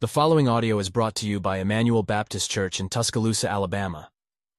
[0.00, 4.10] The following audio is brought to you by Emmanuel Baptist Church in Tuscaloosa, Alabama.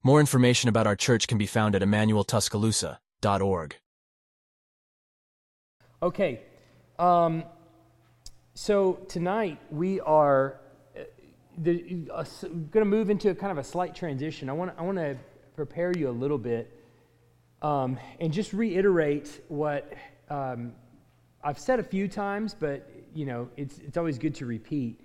[0.04, 3.76] More information about our church can be found at emmanueltuscaloosa.org.
[6.04, 6.42] Okay,
[7.00, 7.46] um,
[8.54, 10.60] so tonight we are
[10.98, 11.04] uh,
[11.64, 14.50] uh, going to move into a kind of a slight transition.
[14.50, 15.18] I want I to
[15.56, 16.78] prepare you a little bit
[17.62, 19.94] um, and just reiterate what
[20.30, 20.74] um,
[21.42, 25.00] I've said a few times, but you know it's it's always good to repeat.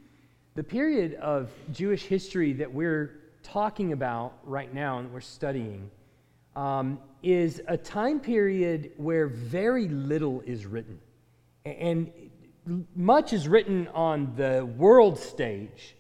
[0.56, 3.10] The period of Jewish history that we're
[3.42, 5.90] talking about right now and we're studying
[6.54, 11.00] um, is a time period where very little is written.
[11.66, 12.12] And
[12.94, 15.96] much is written on the world stage,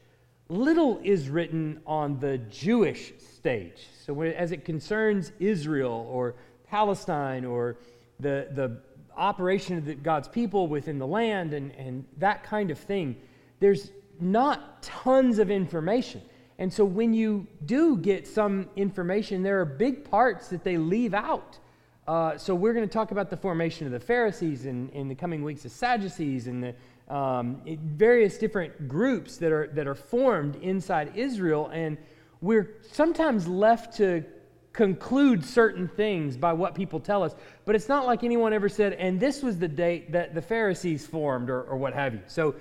[0.48, 3.88] little is written on the Jewish stage.
[4.06, 6.36] So, as it concerns Israel or
[6.68, 7.76] Palestine or
[8.20, 8.80] the, the
[9.16, 13.16] operation of the, God's people within the land and, and that kind of thing,
[13.58, 16.22] there's not tons of information.
[16.58, 21.14] And so when you do get some information, there are big parts that they leave
[21.14, 21.58] out.
[22.06, 25.14] Uh, so we're going to talk about the formation of the Pharisees in, in the
[25.14, 26.74] coming weeks, the Sadducees, and the
[27.08, 27.60] um,
[27.96, 31.98] various different groups that are that are formed inside Israel, and
[32.40, 34.24] we're sometimes left to
[34.72, 37.34] conclude certain things by what people tell us.
[37.64, 41.06] But it's not like anyone ever said, and this was the date that the Pharisees
[41.06, 42.20] formed, or, or what have you.
[42.26, 42.54] So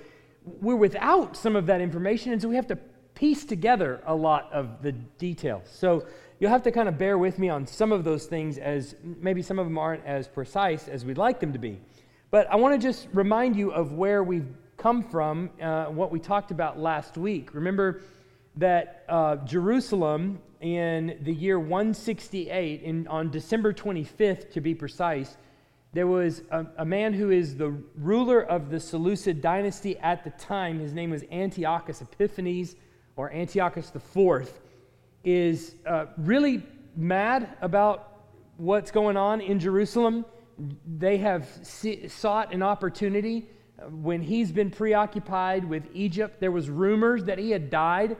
[0.44, 2.76] we're without some of that information, and so we have to
[3.14, 5.68] piece together a lot of the details.
[5.72, 6.06] So
[6.38, 9.42] you'll have to kind of bear with me on some of those things, as maybe
[9.42, 11.80] some of them aren't as precise as we'd like them to be.
[12.30, 16.18] But I want to just remind you of where we've come from, uh, what we
[16.18, 17.54] talked about last week.
[17.54, 18.02] Remember
[18.56, 25.36] that uh, Jerusalem in the year 168, in, on December 25th to be precise,
[25.94, 30.30] there was a, a, man who is the ruler of the Seleucid dynasty at the
[30.30, 30.80] time.
[30.80, 32.74] His name was Antiochus Epiphanes
[33.14, 34.50] or Antiochus IV,
[35.22, 36.64] is uh, really
[36.96, 38.24] mad about
[38.56, 40.24] what's going on in Jerusalem.
[40.98, 41.48] They have
[42.08, 43.48] sought an opportunity
[43.88, 46.40] when he's been preoccupied with Egypt.
[46.40, 48.16] There was rumors that he had died,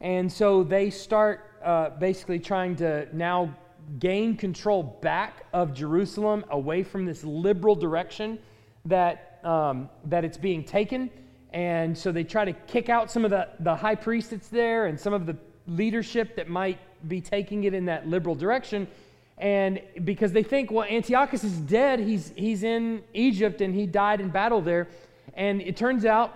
[0.00, 3.56] and so they start uh, basically trying to now
[3.98, 8.38] gain control back of Jerusalem away from this liberal direction
[8.84, 11.10] that, um, that it's being taken.
[11.52, 14.86] And so they try to kick out some of the, the high priest that's there
[14.86, 16.78] and some of the leadership that might
[17.08, 18.88] be taking it in that liberal direction.
[19.38, 24.20] And because they think, well, Antiochus is dead, he's, he's in Egypt and he died
[24.20, 24.88] in battle there.
[25.34, 26.32] And it turns out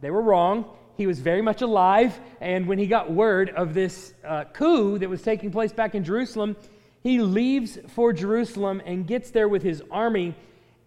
[0.00, 0.64] they were wrong.
[0.96, 2.18] He was very much alive.
[2.40, 6.02] And when he got word of this uh, coup that was taking place back in
[6.02, 6.56] Jerusalem,
[7.02, 10.34] he leaves for Jerusalem and gets there with his army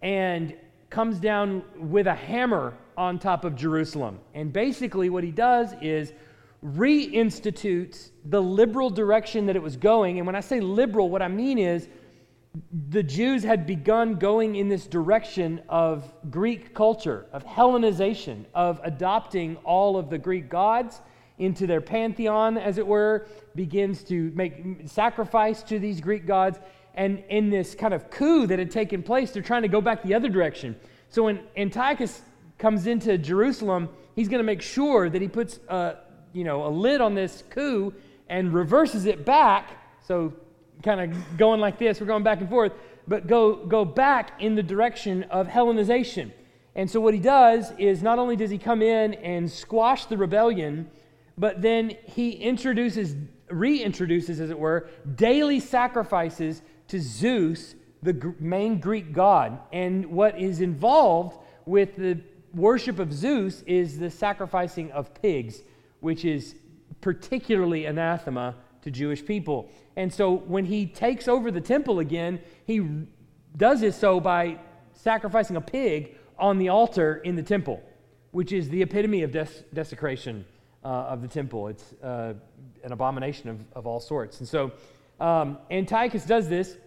[0.01, 0.53] and
[0.89, 4.19] comes down with a hammer on top of Jerusalem.
[4.33, 6.13] And basically, what he does is
[6.63, 10.17] reinstitutes the liberal direction that it was going.
[10.17, 11.87] And when I say liberal, what I mean is
[12.89, 19.55] the Jews had begun going in this direction of Greek culture, of Hellenization, of adopting
[19.63, 21.01] all of the Greek gods
[21.37, 23.25] into their pantheon, as it were,
[23.55, 26.59] begins to make sacrifice to these Greek gods.
[26.93, 30.03] And in this kind of coup that had taken place, they're trying to go back
[30.03, 30.75] the other direction.
[31.09, 32.21] So when Antiochus
[32.57, 35.97] comes into Jerusalem, he's going to make sure that he puts a,
[36.33, 37.93] you know, a lid on this coup
[38.29, 39.71] and reverses it back.
[40.05, 40.33] So
[40.83, 42.73] kind of going like this, we're going back and forth,
[43.07, 46.31] but go, go back in the direction of Hellenization.
[46.75, 50.17] And so what he does is not only does he come in and squash the
[50.17, 50.89] rebellion,
[51.37, 53.15] but then he introduces,
[53.51, 59.59] reintroduces, as it were, daily sacrifices to Zeus, the main Greek god.
[59.71, 62.19] And what is involved with the
[62.53, 65.61] worship of Zeus is the sacrificing of pigs,
[65.99, 66.55] which is
[66.99, 69.69] particularly anathema to Jewish people.
[69.95, 73.05] And so when he takes over the temple again, he
[73.55, 74.59] does this so by
[74.93, 77.81] sacrificing a pig on the altar in the temple,
[78.31, 80.45] which is the epitome of des- desecration
[80.83, 81.67] uh, of the temple.
[81.67, 82.33] It's uh,
[82.83, 84.39] an abomination of, of all sorts.
[84.39, 84.71] And so
[85.19, 86.77] um, Antiochus does this,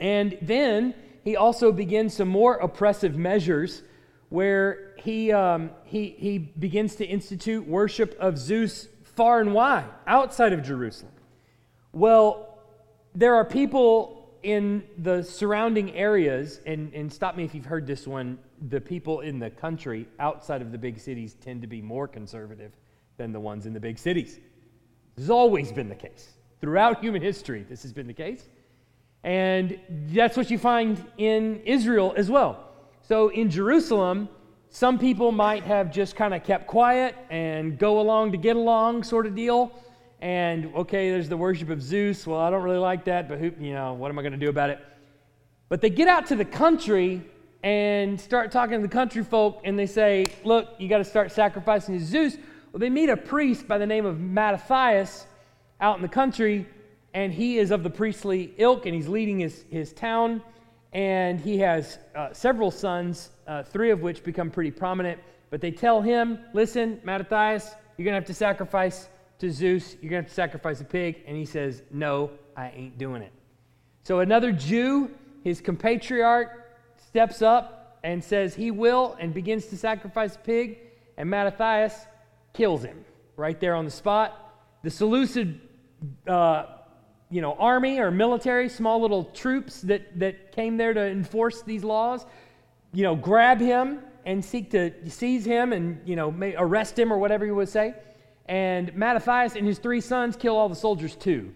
[0.00, 0.94] and then
[1.24, 3.82] he also begins some more oppressive measures
[4.28, 10.52] where he, um, he, he begins to institute worship of Zeus far and wide outside
[10.52, 11.12] of Jerusalem.
[11.92, 12.58] Well,
[13.14, 18.06] there are people in the surrounding areas, and, and stop me if you've heard this
[18.06, 18.38] one,
[18.68, 22.72] the people in the country outside of the big cities tend to be more conservative
[23.16, 24.38] than the ones in the big cities.
[25.18, 26.28] This has always been the case.
[26.60, 28.44] Throughout human history, this has been the case.
[29.24, 29.76] And
[30.12, 32.68] that's what you find in Israel as well.
[33.02, 34.28] So in Jerusalem,
[34.70, 39.02] some people might have just kind of kept quiet and go along to get along
[39.02, 39.72] sort of deal.
[40.20, 42.24] And okay, there's the worship of Zeus.
[42.24, 44.38] Well, I don't really like that, but who, you know, what am I going to
[44.38, 44.78] do about it?
[45.68, 47.24] But they get out to the country
[47.64, 51.32] and start talking to the country folk, and they say, Look, you got to start
[51.32, 52.36] sacrificing to Zeus.
[52.72, 55.26] Well, they meet a priest by the name of Mattathias
[55.80, 56.66] out in the country,
[57.14, 60.42] and he is of the priestly ilk, and he's leading his, his town.
[60.92, 65.20] And he has uh, several sons, uh, three of which become pretty prominent.
[65.50, 69.96] But they tell him, Listen, Mattathias, you're going to have to sacrifice to Zeus.
[70.00, 71.22] You're going to have to sacrifice a pig.
[71.26, 73.32] And he says, No, I ain't doing it.
[74.02, 75.10] So another Jew,
[75.42, 76.50] his compatriarch,
[77.06, 80.78] steps up and says he will and begins to sacrifice a pig.
[81.16, 82.06] And Mattathias
[82.58, 83.04] kills him
[83.36, 84.52] right there on the spot.
[84.82, 85.60] The Seleucid
[86.26, 86.66] uh,
[87.30, 91.84] you know, army or military, small little troops that, that came there to enforce these
[91.84, 92.24] laws,
[92.92, 97.18] you know, grab him and seek to seize him and, you know, arrest him or
[97.18, 97.94] whatever you would say.
[98.46, 101.54] And Mattathias and his three sons kill all the soldiers too.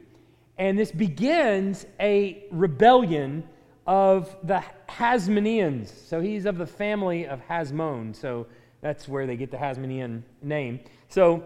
[0.59, 3.45] And this begins a rebellion
[3.87, 5.89] of the Hasmoneans.
[6.07, 8.15] So he's of the family of Hasmon.
[8.15, 8.47] So
[8.83, 10.81] that's where they get the Hasmonean name.
[11.09, 11.45] So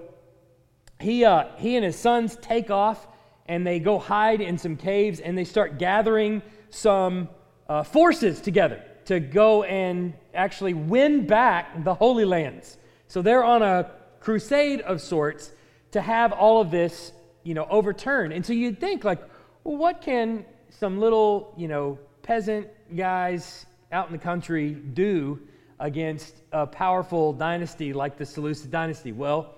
[0.99, 3.07] he, uh, he and his sons take off
[3.47, 7.29] and they go hide in some caves and they start gathering some
[7.69, 12.79] uh, forces together to go and actually win back the Holy Lands.
[13.07, 15.53] So they're on a crusade of sorts
[15.93, 17.13] to have all of this,
[17.45, 18.33] you know, overturned.
[18.33, 19.21] And so you'd think, like,
[19.63, 25.41] well, what can some little, you know, peasant guys out in the country do
[25.79, 29.13] against a powerful dynasty like the Seleucid dynasty?
[29.13, 29.55] Well,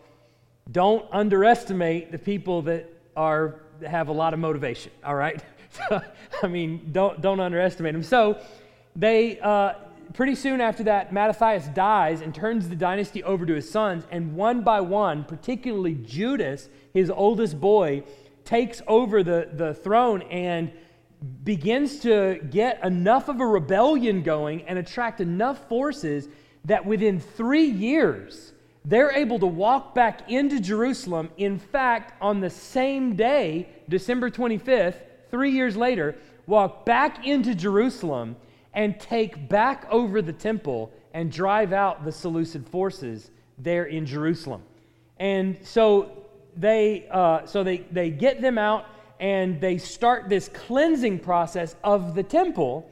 [0.73, 4.93] don't underestimate the people that are have a lot of motivation.
[5.05, 5.43] All right,
[6.43, 8.03] I mean, don't don't underestimate them.
[8.03, 8.41] So
[8.97, 9.75] they uh,
[10.13, 14.35] pretty soon after that, Mattathias dies and turns the dynasty over to his sons, and
[14.35, 18.03] one by one, particularly Judas, his oldest boy,
[18.45, 20.73] takes over the the throne and
[21.45, 26.29] begins to get enough of a rebellion going and attract enough forces
[26.65, 28.53] that within three years
[28.85, 31.31] they're able to walk back into Jerusalem.
[31.37, 34.97] In fact, on the same day, December 25th,
[35.31, 36.17] three years later,
[36.47, 38.37] walk back into Jerusalem
[38.73, 44.63] and take back over the temple and drive out the Seleucid forces there in Jerusalem.
[45.19, 46.25] And so
[46.57, 48.87] they, uh, so they, they get them out
[49.21, 52.91] and they start this cleansing process of the temple.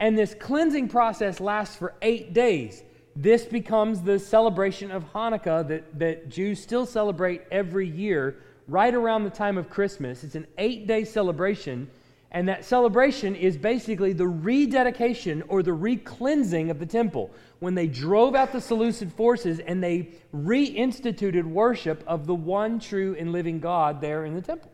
[0.00, 2.82] And this cleansing process lasts for eight days.
[3.16, 8.36] This becomes the celebration of Hanukkah that, that Jews still celebrate every year,
[8.68, 10.22] right around the time of Christmas.
[10.22, 11.90] It's an eight day celebration,
[12.30, 17.30] and that celebration is basically the rededication or the re-cleansing of the temple.
[17.58, 23.16] When they drove out the Seleucid forces and they reinstituted worship of the one true
[23.18, 24.70] and living God there in the temple.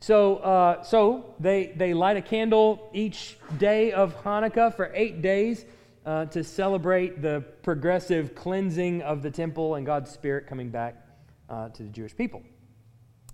[0.00, 5.64] So, uh, so they, they light a candle each day of Hanukkah for eight days
[6.06, 11.04] uh, to celebrate the progressive cleansing of the temple and God's Spirit coming back
[11.50, 12.42] uh, to the Jewish people.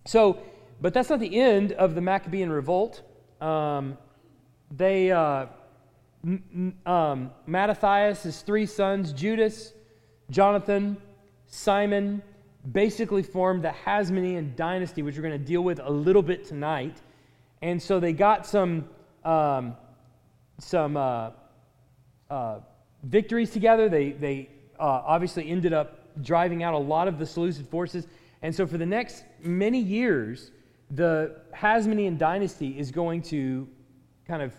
[0.06, 0.38] So,
[0.80, 3.02] but that's not the end of the Maccabean revolt.
[3.40, 3.98] Um,
[4.70, 5.46] they, uh,
[6.86, 9.72] um, Mattathias, his three sons, Judas,
[10.30, 10.96] Jonathan,
[11.46, 12.22] Simon,
[12.72, 16.96] basically formed the Hasmonean dynasty, which we're going to deal with a little bit tonight.
[17.62, 18.88] And so they got some,
[19.24, 19.76] um,
[20.58, 21.30] some uh,
[22.30, 22.60] uh,
[23.02, 23.88] victories together.
[23.88, 28.06] They, they uh, obviously ended up driving out a lot of the Seleucid forces.
[28.42, 30.50] And so for the next many years,
[30.90, 33.68] the Hasmonean dynasty is going to
[34.26, 34.54] kind of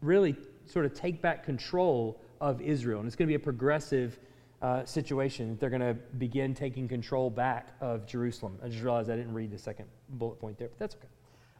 [0.00, 3.00] really sort of take back control of Israel.
[3.00, 4.18] And it's going to be a progressive
[4.64, 5.58] uh, situation.
[5.60, 8.58] They're going to begin taking control back of Jerusalem.
[8.64, 11.08] I just realized I didn't read the second bullet point there, but that's okay.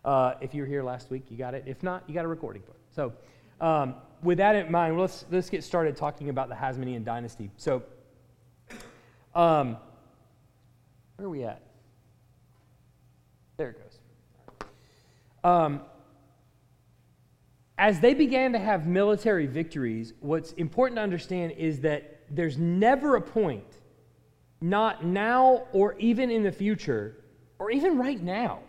[0.06, 1.64] Uh, if you were here last week, you got it.
[1.66, 2.74] If not, you got a recording it.
[2.94, 3.12] So,
[3.60, 7.50] um, with that in mind, let's, let's get started talking about the Hasmonean dynasty.
[7.58, 7.82] So,
[9.34, 9.76] um,
[11.16, 11.60] where are we at?
[13.58, 14.68] There it goes.
[15.44, 15.82] Um,
[17.76, 23.16] as they began to have military victories, what's important to understand is that there's never
[23.16, 23.80] a point,
[24.60, 27.24] not now or even in the future,
[27.58, 28.60] or even right now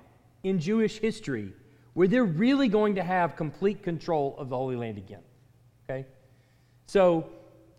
[0.43, 1.53] in Jewish history,
[1.93, 5.23] where they're really going to have complete control of the Holy Land again.
[5.83, 6.05] Okay?
[6.85, 7.29] So,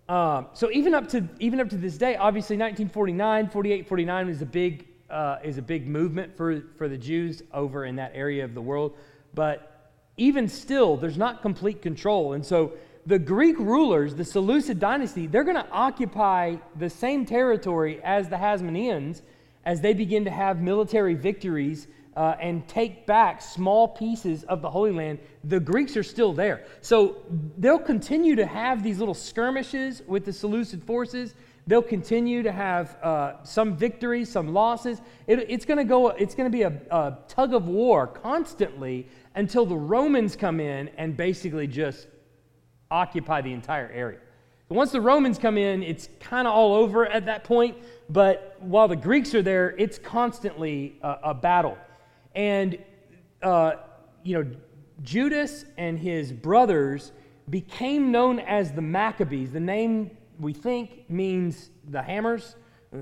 [0.08, 4.42] um, so even up to even up to this day, obviously 1949, 48, 49 is
[4.42, 8.44] a big uh, is a big movement for for the Jews over in that area
[8.44, 8.96] of the world.
[9.34, 12.72] But even still, there's not complete control, and so
[13.06, 18.36] the Greek rulers, the Seleucid dynasty, they're going to occupy the same territory as the
[18.36, 19.22] Hasmoneans
[19.64, 21.86] as they begin to have military victories
[22.16, 25.18] uh, and take back small pieces of the Holy Land.
[25.44, 26.64] The Greeks are still there.
[26.80, 27.18] So
[27.58, 31.34] they'll continue to have these little skirmishes with the Seleucid forces.
[31.68, 35.00] They'll continue to have uh, some victories, some losses.
[35.26, 36.08] It, it's going to go.
[36.08, 40.88] It's going to be a, a tug of war constantly until the Romans come in
[40.96, 42.06] and basically just
[42.90, 44.18] occupy the entire area.
[44.68, 47.76] Once the Romans come in, it's kind of all over at that point.
[48.10, 51.78] But while the Greeks are there, it's constantly a, a battle.
[52.34, 52.78] And,
[53.42, 53.72] uh,
[54.24, 54.50] you know,
[55.02, 57.12] Judas and his brothers
[57.48, 59.52] became known as the Maccabees.
[59.52, 62.56] The name, we think, means the hammers.
[62.92, 62.98] Uh,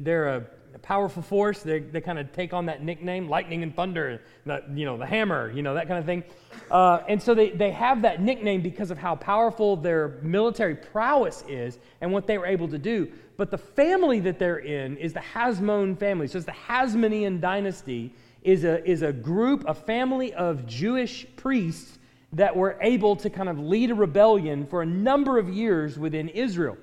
[0.00, 1.60] they're a a powerful force.
[1.60, 5.06] They, they kind of take on that nickname, lightning and thunder, the, you know, the
[5.06, 6.24] hammer, you know, that kind of thing.
[6.70, 11.44] Uh, and so they, they have that nickname because of how powerful their military prowess
[11.48, 13.10] is and what they were able to do.
[13.36, 16.26] But the family that they're in is the Hasmon family.
[16.26, 18.12] So it's the Hasmonean dynasty
[18.42, 21.98] is a, is a group, a family of Jewish priests
[22.32, 26.28] that were able to kind of lead a rebellion for a number of years within
[26.28, 26.76] Israel.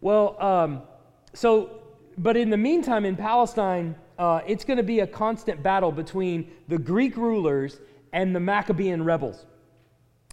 [0.00, 0.82] Well, um,
[1.32, 1.83] so
[2.16, 6.50] but in the meantime, in Palestine, uh, it's going to be a constant battle between
[6.68, 7.80] the Greek rulers
[8.12, 9.44] and the Maccabean rebels.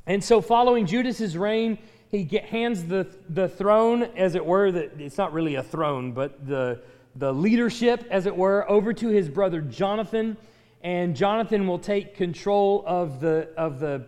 [0.05, 1.77] And so, following Judas's reign,
[2.09, 6.11] he get, hands the, the throne, as it were, the, it's not really a throne,
[6.11, 6.81] but the,
[7.15, 10.37] the leadership, as it were, over to his brother Jonathan.
[10.83, 14.07] And Jonathan will take control of the, of the,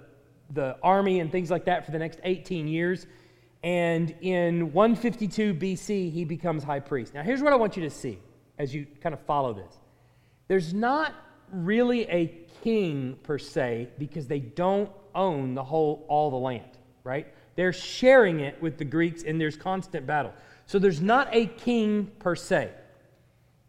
[0.52, 3.06] the army and things like that for the next 18 years.
[3.64, 7.14] And in 152 BC, he becomes high priest.
[7.14, 8.20] Now, here's what I want you to see
[8.58, 9.80] as you kind of follow this.
[10.48, 11.14] There's not
[11.52, 12.28] really a
[12.64, 16.66] king per se because they don't own the whole all the land
[17.04, 17.28] right?
[17.56, 20.34] They're sharing it with the greeks and there's constant battle.
[20.66, 22.72] So there's not a king per se.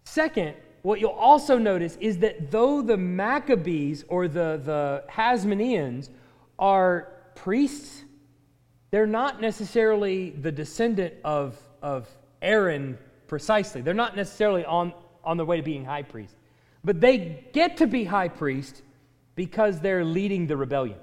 [0.05, 6.11] Second what you'll also notice is that though the maccabees or the, the hasmoneans
[6.59, 8.05] are priests
[8.95, 12.09] they're not necessarily the descendant of, of
[12.41, 12.97] Aaron
[13.27, 13.81] precisely.
[13.81, 14.93] They're not necessarily on,
[15.25, 16.37] on their way to being high priest.
[16.85, 18.83] But they get to be high priest
[19.35, 20.97] because they're leading the rebellion.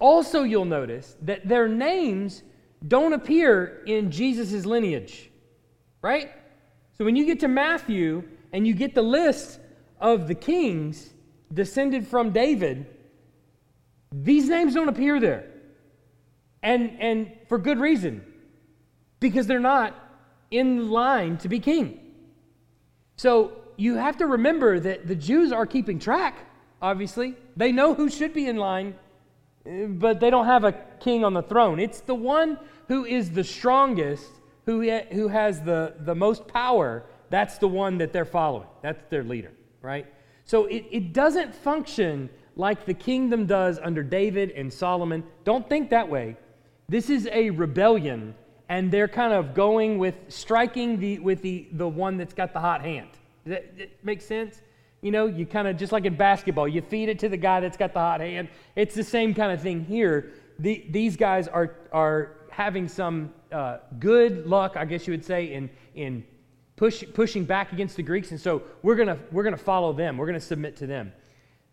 [0.00, 2.42] Also, you'll notice that their names
[2.88, 5.30] don't appear in Jesus' lineage,
[6.02, 6.32] right?
[6.98, 9.60] So when you get to Matthew and you get the list
[10.00, 11.10] of the kings
[11.54, 12.86] descended from David,
[14.10, 15.49] these names don't appear there.
[16.62, 18.24] And, and for good reason,
[19.18, 19.94] because they're not
[20.50, 22.00] in line to be king.
[23.16, 26.46] So you have to remember that the Jews are keeping track,
[26.82, 27.36] obviously.
[27.56, 28.94] They know who should be in line,
[29.64, 31.78] eh, but they don't have a king on the throne.
[31.78, 34.28] It's the one who is the strongest,
[34.66, 37.04] who, who has the, the most power.
[37.30, 38.68] That's the one that they're following.
[38.82, 40.06] That's their leader, right?
[40.44, 45.24] So it, it doesn't function like the kingdom does under David and Solomon.
[45.44, 46.36] Don't think that way.
[46.90, 48.34] This is a rebellion,
[48.68, 52.58] and they're kind of going with striking the, with the, the one that's got the
[52.58, 53.10] hot hand.
[53.44, 54.60] Does that, that make sense?
[55.00, 57.60] You know, you kind of, just like in basketball, you feed it to the guy
[57.60, 58.48] that's got the hot hand.
[58.74, 60.32] It's the same kind of thing here.
[60.58, 65.52] The, these guys are, are having some uh, good luck, I guess you would say,
[65.52, 66.24] in, in
[66.74, 68.32] push, pushing back against the Greeks.
[68.32, 71.12] And so we're to we're to follow them, we're going to submit to them.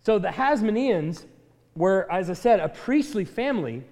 [0.06, 1.26] So the Hasmoneans
[1.76, 3.84] were, as I said, a priestly family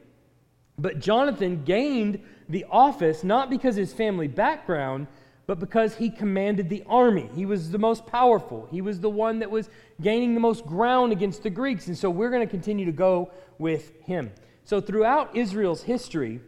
[0.77, 5.07] but Jonathan gained the office not because his family background,
[5.47, 7.29] but because he commanded the army.
[7.35, 8.67] He was the most powerful.
[8.71, 9.69] He was the one that was
[10.01, 11.87] gaining the most ground against the Greeks.
[11.87, 14.31] And so we're going to continue to go with him.
[14.63, 16.41] So throughout Israel's history,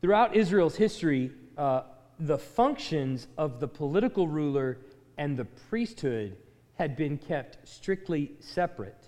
[0.00, 1.82] throughout Israel's history, uh,
[2.18, 4.78] the functions of the political ruler
[5.16, 6.36] and the priesthood
[6.74, 9.01] had been kept strictly separate.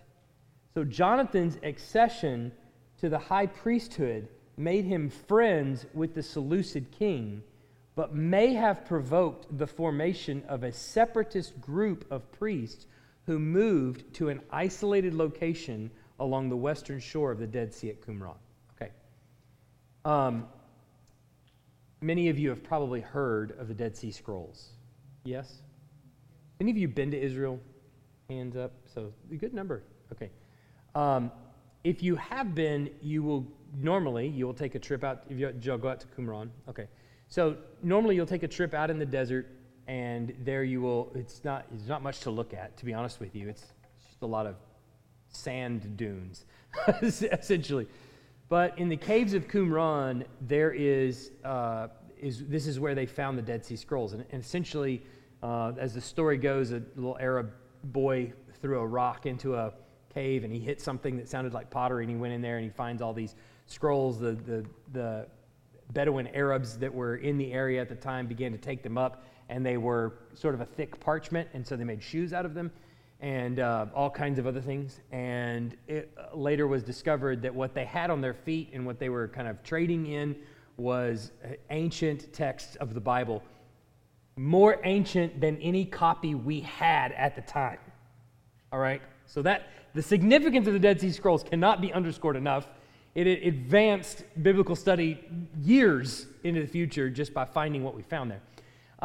[0.74, 2.52] So Jonathan's accession
[2.98, 7.42] to the high priesthood made him friends with the Seleucid king,
[7.94, 12.86] but may have provoked the formation of a separatist group of priests
[13.26, 18.00] who moved to an isolated location along the western shore of the Dead Sea at
[18.00, 18.36] Qumran.
[18.76, 18.90] Okay.
[20.04, 20.46] Um,
[22.00, 24.70] many of you have probably heard of the Dead Sea Scrolls.
[25.24, 25.62] Yes?
[26.60, 27.60] Any of you been to Israel?
[28.28, 28.72] Hands up.
[28.92, 29.82] So, a good number.
[30.12, 30.30] Okay.
[30.94, 31.30] Um,
[31.82, 33.46] if you have been, you will
[33.80, 35.24] normally you will take a trip out.
[35.28, 36.86] If you go out to Qumran, okay.
[37.28, 39.48] So normally you'll take a trip out in the desert,
[39.86, 41.10] and there you will.
[41.14, 41.66] It's not.
[41.74, 43.48] It's not much to look at, to be honest with you.
[43.48, 43.64] It's
[44.06, 44.56] just a lot of
[45.28, 46.44] sand dunes,
[47.02, 47.86] essentially.
[48.48, 51.88] But in the caves of Qumran, there is, uh,
[52.20, 54.12] is this is where they found the Dead Sea Scrolls.
[54.12, 55.02] And, and essentially,
[55.42, 57.52] uh, as the story goes, a little Arab
[57.84, 59.72] boy threw a rock into a
[60.14, 62.64] cave and he hit something that sounded like pottery and he went in there and
[62.64, 63.34] he finds all these
[63.66, 64.18] scrolls.
[64.18, 65.26] The, the, the
[65.92, 69.24] Bedouin Arabs that were in the area at the time began to take them up
[69.48, 72.54] and they were sort of a thick parchment, and so they made shoes out of
[72.54, 72.70] them
[73.20, 75.00] and uh, all kinds of other things.
[75.12, 78.98] And it uh, later was discovered that what they had on their feet and what
[78.98, 80.36] they were kind of trading in
[80.76, 81.30] was
[81.70, 83.42] ancient texts of the Bible,
[84.36, 87.78] more ancient than any copy we had at the time.
[88.72, 89.00] All right?
[89.26, 92.66] So that the significance of the Dead Sea Scrolls cannot be underscored enough.
[93.14, 95.24] It, advanced biblical study
[95.62, 98.40] years into the future just by finding what we found there.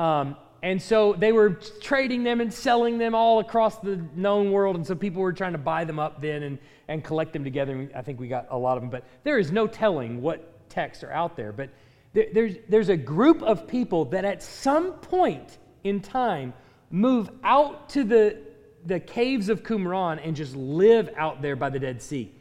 [0.04, 4.76] Um, and so they were trading them and selling them all across the known world.
[4.76, 7.74] And so people were trying to buy them up then and, and collect them together.
[7.74, 8.90] And I think we got a lot of them.
[8.90, 11.52] But there is no telling what texts are out there.
[11.52, 11.70] But
[12.14, 16.54] there, there's, there's a group of people that at some point in time
[16.90, 18.38] move out to the,
[18.86, 22.32] the caves of Qumran and just live out there by the Dead Sea.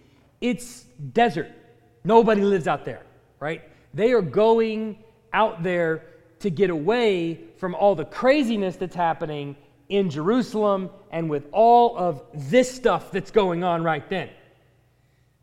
[0.40, 1.50] It's desert.
[2.04, 3.02] Nobody lives out there,
[3.40, 3.62] right?
[3.94, 5.02] They are going
[5.32, 6.04] out there
[6.40, 9.56] to get away from all the craziness that's happening
[9.88, 14.30] in Jerusalem and with all of this stuff that's going on right then.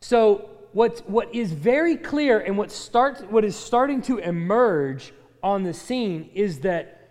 [0.01, 5.63] So, what's, what is very clear and what, starts, what is starting to emerge on
[5.63, 7.09] the scene is that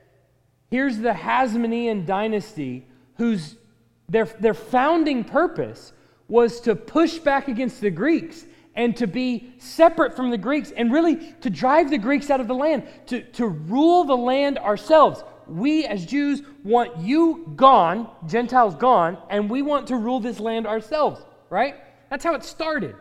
[0.70, 2.86] here's the Hasmonean dynasty
[3.16, 3.56] whose
[4.08, 5.92] their, their founding purpose
[6.28, 10.92] was to push back against the Greeks and to be separate from the Greeks and
[10.92, 15.22] really to drive the Greeks out of the land, to, to rule the land ourselves.
[15.46, 20.66] We as Jews want you gone, Gentiles gone, and we want to rule this land
[20.66, 21.76] ourselves, right?
[22.10, 22.96] That's how it started.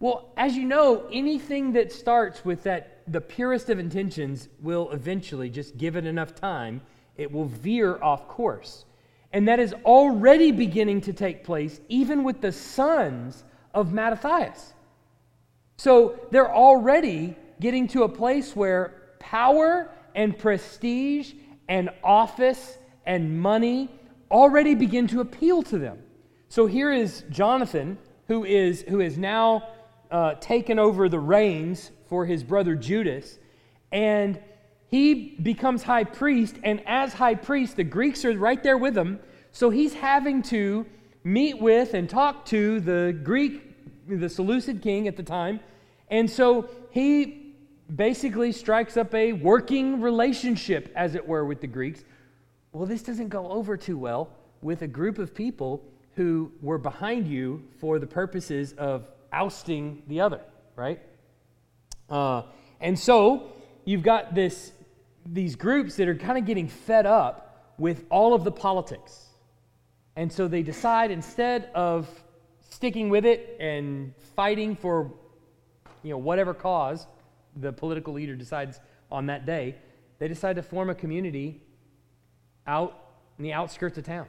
[0.00, 5.48] Well, as you know, anything that starts with that the purest of intentions will eventually
[5.48, 6.82] just give it enough time,
[7.16, 8.84] it will veer off course.
[9.32, 14.72] And that is already beginning to take place even with the sons of Mattathias.
[15.76, 21.32] So they're already getting to a place where power and prestige
[21.68, 23.90] and office and money
[24.30, 25.98] already begin to appeal to them.
[26.48, 29.68] So here is Jonathan, who is who has now
[30.10, 33.38] uh, taken over the reins for his brother Judas,
[33.92, 34.40] and
[34.88, 36.56] he becomes high priest.
[36.64, 39.20] And as high priest, the Greeks are right there with him.
[39.52, 40.86] So he's having to
[41.24, 43.68] meet with and talk to the Greek
[44.08, 45.60] the Seleucid king at the time.
[46.10, 47.54] And so he
[47.94, 52.04] basically strikes up a working relationship, as it were, with the Greeks.
[52.72, 54.30] Well, this doesn't go over too well
[54.62, 55.82] with a group of people
[56.14, 60.40] who were behind you for the purposes of ousting the other,
[60.74, 61.00] right?
[62.10, 62.42] Uh,
[62.80, 63.52] and so
[63.84, 64.72] you've got this,
[65.32, 69.26] these groups that are kind of getting fed up with all of the politics.
[70.16, 72.08] And so they decide instead of
[72.70, 75.12] sticking with it and fighting for
[76.02, 77.06] you know whatever cause
[77.56, 79.76] the political leader decides on that day,
[80.18, 81.62] they decide to form a community
[82.66, 82.96] out
[83.38, 84.26] in the outskirts of town.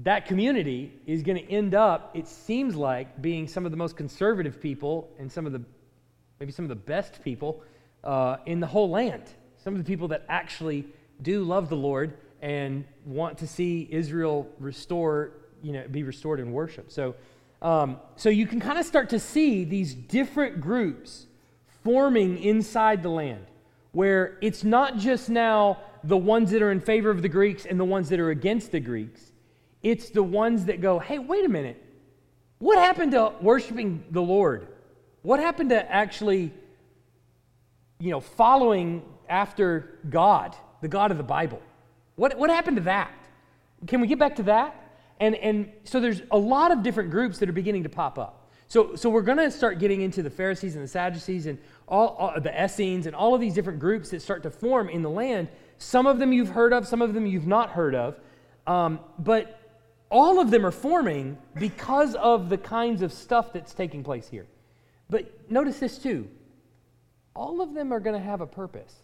[0.00, 3.96] That community is going to end up, it seems like, being some of the most
[3.96, 5.62] conservative people and some of the,
[6.40, 7.62] maybe some of the best people
[8.04, 9.22] uh, in the whole land.
[9.62, 10.86] Some of the people that actually
[11.20, 16.52] do love the Lord and want to see Israel restore you know, be restored in
[16.52, 16.90] worship.
[16.90, 17.14] So,
[17.62, 21.26] um, so you can kind of start to see these different groups
[21.84, 23.46] forming inside the land,
[23.92, 27.78] where it's not just now the ones that are in favor of the Greeks and
[27.78, 29.30] the ones that are against the Greeks.
[29.82, 31.82] It's the ones that go, hey, wait a minute.
[32.58, 34.68] What happened to worshiping the Lord?
[35.22, 36.52] What happened to actually,
[38.02, 41.62] you know, following after God, the God of the Bible?
[42.16, 43.12] What, what happened to that?
[43.86, 44.74] Can we get back to that?
[45.20, 48.50] And, and so there's a lot of different groups that are beginning to pop up.
[48.66, 52.08] So, so we're going to start getting into the Pharisees and the Sadducees and all,
[52.18, 55.10] all, the Essenes and all of these different groups that start to form in the
[55.10, 55.48] land.
[55.78, 58.18] Some of them you've heard of, some of them you've not heard of.
[58.66, 59.60] Um, but
[60.10, 64.48] all of them are forming because of the kinds of stuff that's taking place here.
[65.08, 66.28] But notice this too
[67.34, 68.94] all of them are going to have a purpose.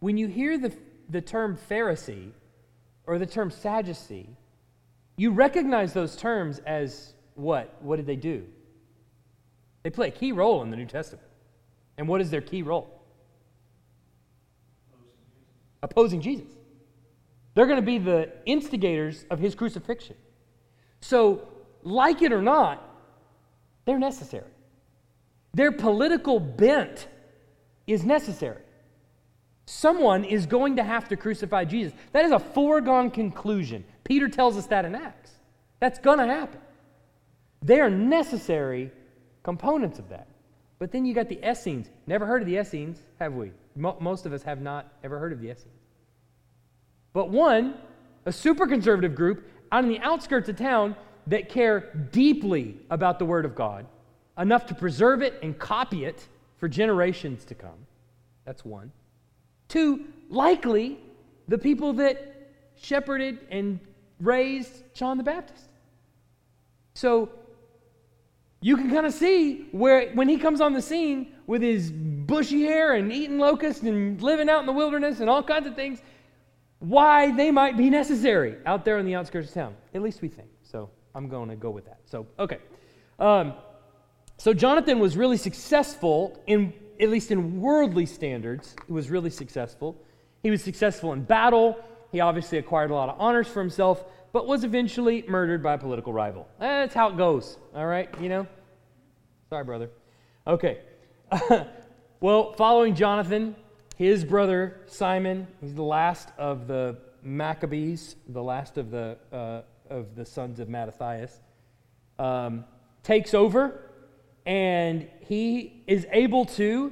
[0.00, 0.72] When you hear the,
[1.08, 2.30] the term Pharisee
[3.06, 4.28] or the term Sadducee,
[5.16, 7.76] you recognize those terms as what?
[7.80, 8.44] What did they do?
[9.82, 11.26] They play a key role in the New Testament.
[11.96, 12.88] And what is their key role?
[15.82, 16.46] Opposing Jesus.
[17.54, 20.16] They're going to be the instigators of his crucifixion.
[21.00, 21.48] So,
[21.82, 22.82] like it or not,
[23.84, 24.50] they're necessary.
[25.54, 27.08] Their political bent
[27.86, 28.62] is necessary.
[29.66, 31.92] Someone is going to have to crucify Jesus.
[32.12, 33.84] That is a foregone conclusion.
[34.04, 35.32] Peter tells us that in Acts.
[35.80, 36.60] That's going to happen.
[37.62, 38.90] They are necessary
[39.42, 40.28] components of that.
[40.78, 41.90] But then you got the Essenes.
[42.06, 43.52] Never heard of the Essenes, have we?
[43.74, 45.74] Mo- most of us have not ever heard of the Essenes.
[47.12, 47.74] But one,
[48.26, 50.94] a super conservative group out in the outskirts of town
[51.26, 53.86] that care deeply about the Word of God,
[54.38, 57.86] enough to preserve it and copy it for generations to come.
[58.44, 58.92] That's one.
[59.68, 60.98] Two, likely
[61.48, 63.80] the people that shepherded and
[64.20, 65.68] raised John the Baptist.
[66.94, 67.30] So
[68.60, 72.62] you can kind of see where when he comes on the scene with his bushy
[72.62, 76.02] hair and eating locusts and living out in the wilderness and all kinds of things,
[76.80, 79.76] why they might be necessary out there on the outskirts of town.
[79.94, 80.48] At least we think.
[80.62, 82.00] So I'm going to go with that.
[82.04, 82.58] So, okay.
[83.18, 83.54] Um,
[84.38, 90.00] so Jonathan was really successful in, at least in worldly standards, he was really successful.
[90.44, 91.76] He was successful in battle.
[92.12, 95.78] He obviously acquired a lot of honors for himself, but was eventually murdered by a
[95.78, 96.46] political rival.
[96.60, 98.08] That's how it goes, all right?
[98.20, 98.46] You know?
[99.50, 99.90] Sorry, brother.
[100.46, 100.78] Okay.
[102.20, 103.56] well, following Jonathan,
[103.96, 110.14] his brother Simon, he's the last of the Maccabees, the last of the, uh, of
[110.14, 111.40] the sons of Mattathias,
[112.20, 112.64] um,
[113.02, 113.87] takes over,
[114.48, 116.90] and he is able to,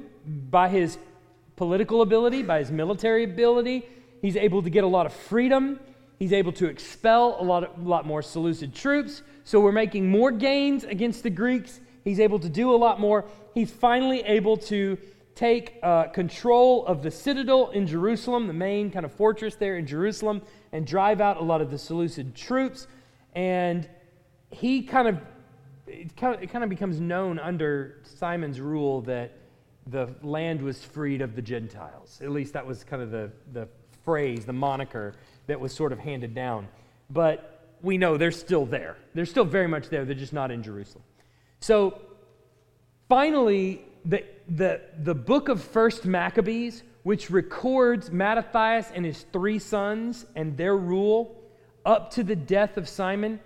[0.51, 0.99] by his
[1.55, 3.83] political ability, by his military ability,
[4.21, 5.79] he's able to get a lot of freedom.
[6.19, 9.23] He's able to expel a lot, of, a lot more Seleucid troops.
[9.43, 11.79] So we're making more gains against the Greeks.
[12.03, 13.25] He's able to do a lot more.
[13.55, 14.99] He's finally able to
[15.33, 19.87] take uh, control of the citadel in Jerusalem, the main kind of fortress there in
[19.87, 22.85] Jerusalem, and drive out a lot of the Seleucid troops.
[23.33, 23.89] And
[24.51, 25.17] he kind of
[25.87, 29.33] it, kind of, it kind of becomes known under Simon's rule that
[29.87, 32.19] the land was freed of the Gentiles.
[32.21, 33.67] At least that was kind of the, the
[34.03, 35.13] phrase, the moniker
[35.47, 36.67] that was sort of handed down.
[37.09, 38.97] But we know they're still there.
[39.13, 40.03] They're still very much there.
[40.05, 41.03] They're just not in Jerusalem.
[41.59, 42.01] So
[43.07, 50.25] finally, the, the, the book of First Maccabees, which records Mattathias and his three sons
[50.35, 51.35] and their rule
[51.85, 53.39] up to the death of Simon,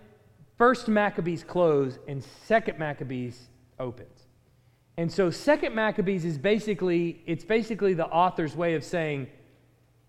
[0.62, 4.28] First Maccabees close and Second Maccabees opens.
[4.96, 9.26] And so Second Maccabees is basically it's basically the author's way of saying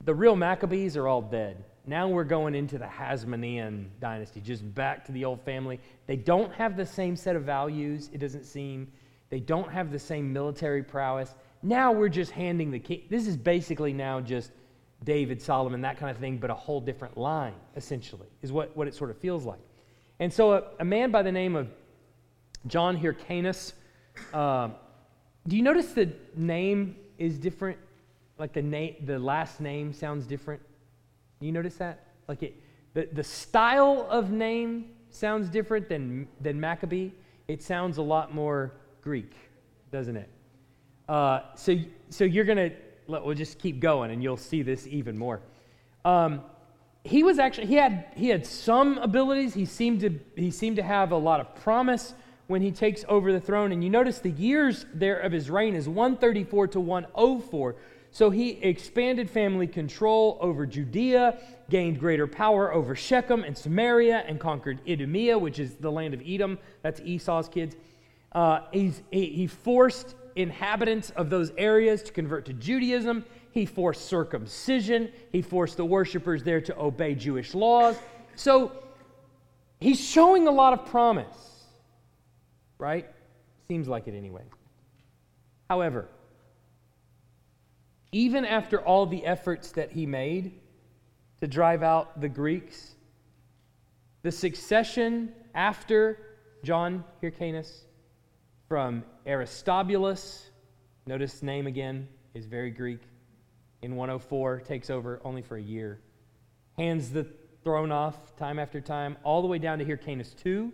[0.05, 1.65] the real Maccabees are all dead.
[1.87, 5.81] Now we're going into the Hasmonean dynasty, just back to the old family.
[6.07, 8.93] They don't have the same set of values, it doesn't seem.
[9.31, 11.35] They don't have the same military prowess.
[11.63, 13.05] Now we're just handing the king.
[13.09, 14.51] This is basically now just
[15.03, 18.87] David, Solomon, that kind of thing, but a whole different line, essentially, is what, what
[18.87, 19.59] it sort of feels like.
[20.23, 21.67] And so a, a man by the name of
[22.69, 23.73] John Hyrcanus,
[24.33, 24.69] uh,
[25.49, 27.77] do you notice the name is different?
[28.39, 30.63] Like the, name, the last name sounds different?
[31.41, 32.07] You notice that?
[32.29, 32.55] Like it,
[32.95, 37.11] the, the style of name sounds different than, than Maccabee.
[37.49, 39.33] It sounds a lot more Greek,
[39.91, 40.29] doesn't it?
[41.09, 41.77] Uh, so,
[42.11, 42.73] so you're going to,
[43.09, 45.41] we'll just keep going and you'll see this even more.
[46.05, 46.43] Um,
[47.05, 49.55] he was actually, he had, he had some abilities.
[49.55, 52.15] He seemed, to, he seemed to have a lot of promise
[52.47, 53.73] when he takes over the throne.
[53.73, 57.77] And you notice the years there of his reign is 134 to 104.
[58.13, 61.39] So he expanded family control over Judea,
[61.71, 66.23] gained greater power over Shechem and Samaria, and conquered Idumea, which is the land of
[66.25, 66.59] Edom.
[66.83, 67.75] That's Esau's kids.
[68.33, 73.25] Uh, he, he forced inhabitants of those areas to convert to Judaism.
[73.53, 75.13] He forced circumcision.
[75.31, 77.97] He forced the worshippers there to obey Jewish laws.
[78.35, 78.73] So
[79.79, 81.67] he's showing a lot of promise,
[82.79, 83.09] right?
[83.69, 84.45] Seems like it anyway.
[85.69, 86.09] However,
[88.11, 90.59] even after all the efforts that he made
[91.41, 92.95] to drive out the Greeks,
[94.23, 96.19] the succession after
[96.63, 97.85] John Hyrcanus
[98.69, 100.51] from Aristobulus,
[101.07, 103.01] notice name again is very Greek,
[103.83, 106.01] in 104, takes over only for a year,
[106.77, 107.27] hands the
[107.65, 110.71] throne off time after time, all the way down to Hyrcanus II,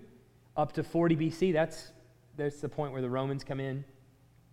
[0.57, 1.53] up to 40 BC.
[1.53, 1.92] That's,
[2.37, 3.85] that's the point where the Romans come in,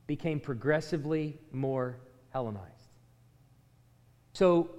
[0.07, 1.97] became progressively more
[2.33, 2.89] Hellenized.
[4.33, 4.69] So,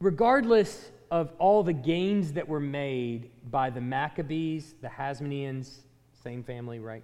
[0.00, 5.80] regardless of all the gains that were made by the Maccabees, the Hasmoneans,
[6.22, 7.02] same family, right?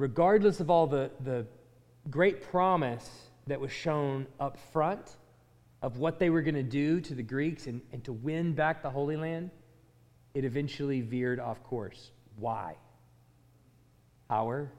[0.00, 1.46] regardless of all the, the
[2.10, 5.16] great promise that was shown up front
[5.82, 8.82] of what they were going to do to the Greeks and, and to win back
[8.82, 9.50] the Holy Land,
[10.34, 12.12] it eventually veered off course.
[12.36, 12.76] Why?
[14.28, 14.70] Power,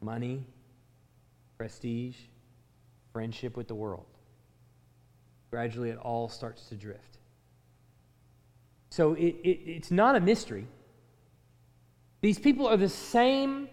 [0.00, 0.44] money,
[1.58, 2.16] prestige,
[3.12, 4.06] friendship with the world.
[5.50, 7.18] Gradually, it all starts to drift.
[8.90, 10.66] So it, it, it's not a mystery.
[12.20, 13.68] These people are the same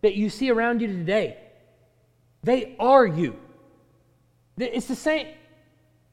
[0.00, 1.36] that you see around you today.
[2.42, 3.36] They are you.
[4.56, 5.28] It's the same.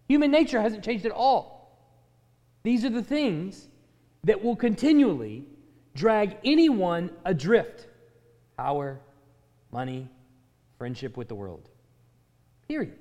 [0.08, 1.56] Human nature hasn't changed at all.
[2.64, 3.68] These are the things
[4.24, 5.46] that will continually
[5.94, 7.88] drag anyone adrift
[8.58, 9.00] power,
[9.72, 10.10] money,
[10.78, 11.70] friendship with the world.
[12.68, 12.96] Period.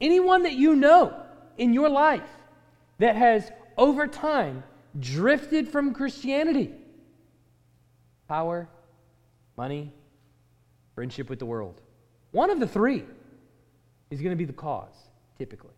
[0.00, 1.22] Anyone that you know
[1.58, 2.28] in your life
[2.98, 4.62] that has over time
[4.98, 6.72] drifted from Christianity
[8.28, 8.68] power,
[9.56, 9.92] money,
[10.94, 11.80] friendship with the world.
[12.36, 13.02] One of the three
[14.10, 14.92] is going to be the cause,
[15.38, 15.72] typically.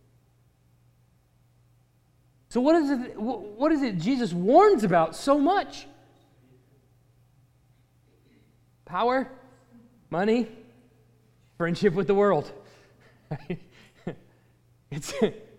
[2.49, 5.87] So, what is it, what is it Jesus warns about so much?
[8.83, 9.31] Power,
[10.09, 10.49] money,
[11.57, 12.51] friendship with the world.
[14.91, 15.57] it's, it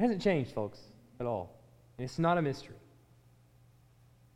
[0.00, 0.80] hasn't changed, folks,
[1.20, 1.54] at all.
[1.98, 2.76] It's not a mystery.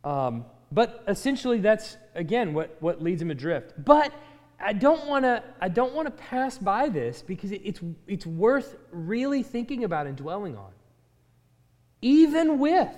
[0.04, 3.72] Um, but essentially, that's, again, what, what leads him adrift.
[3.82, 4.12] But
[4.60, 8.26] I don't want to I don't want to pass by this because it, it's it's
[8.26, 10.70] worth really thinking about and dwelling on.
[12.00, 12.90] Even with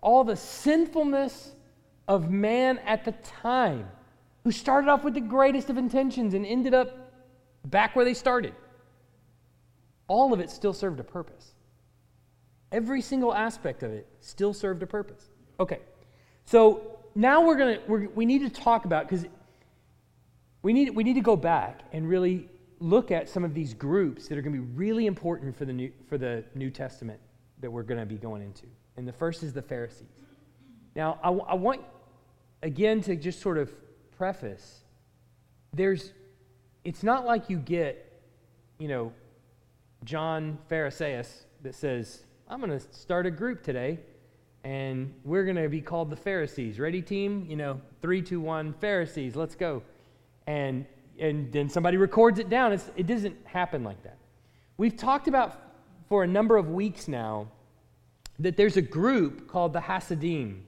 [0.00, 1.52] all the sinfulness
[2.06, 3.88] of man at the time,
[4.44, 7.12] who started off with the greatest of intentions and ended up
[7.64, 8.54] back where they started.
[10.06, 11.52] All of it still served a purpose.
[12.72, 15.28] Every single aspect of it still served a purpose.
[15.60, 15.80] Okay,
[16.44, 19.26] so now we're gonna we're, we need to talk about because
[20.62, 22.48] we need, we need to go back and really
[22.80, 25.72] look at some of these groups that are going to be really important for the
[25.72, 27.20] New, for the New Testament
[27.60, 28.66] that we're going to be going into.
[28.96, 30.08] And the first is the Pharisees.
[30.94, 31.82] Now, I, I want,
[32.62, 33.72] again, to just sort of
[34.16, 34.82] preface
[35.72, 36.12] there's,
[36.84, 38.20] it's not like you get,
[38.78, 39.12] you know,
[40.04, 43.98] John Pharisaeus that says, I'm going to start a group today
[44.64, 46.78] and we're going to be called the Pharisees.
[46.78, 47.46] Ready, team?
[47.48, 49.82] You know, three, two, one, Pharisees, let's go
[50.48, 50.86] and,
[51.20, 52.72] and then somebody records it down.
[52.72, 54.16] It's, it doesn't happen like that.
[54.78, 55.60] We've talked about
[56.08, 57.48] for a number of weeks now
[58.38, 60.66] that there's a group called the Hasidim,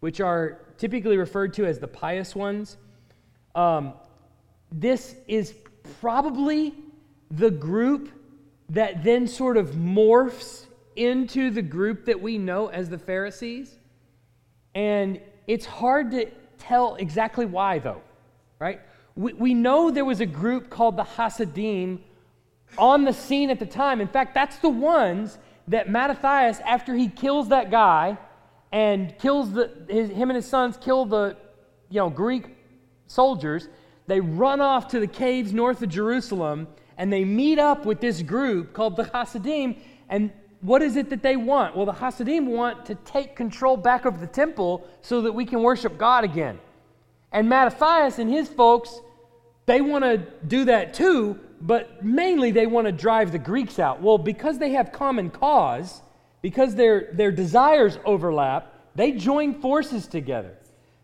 [0.00, 2.76] which are typically referred to as the pious ones.
[3.54, 3.92] Um,
[4.72, 5.54] this is
[6.00, 6.74] probably
[7.30, 8.10] the group
[8.70, 10.66] that then sort of morphs
[10.96, 13.78] into the group that we know as the Pharisees.
[14.74, 16.26] And it's hard to
[16.58, 18.02] tell exactly why, though,
[18.58, 18.80] right?
[19.20, 22.02] We, we know there was a group called the Hasidim
[22.78, 24.00] on the scene at the time.
[24.00, 25.36] In fact, that's the ones
[25.68, 28.16] that Mattathias, after he kills that guy
[28.72, 31.36] and kills the, his, him and his sons kill the
[31.90, 32.56] you know, Greek
[33.08, 33.68] soldiers,
[34.06, 38.22] they run off to the caves north of Jerusalem and they meet up with this
[38.22, 39.76] group called the Hasidim.
[40.08, 41.76] And what is it that they want?
[41.76, 45.62] Well, the Hasidim want to take control back of the temple so that we can
[45.62, 46.58] worship God again.
[47.32, 48.98] And Mattathias and his folks
[49.70, 50.16] they want to
[50.48, 54.02] do that too, but mainly they want to drive the Greeks out.
[54.02, 56.02] Well, because they have common cause,
[56.42, 60.56] because their, their desires overlap, they join forces together.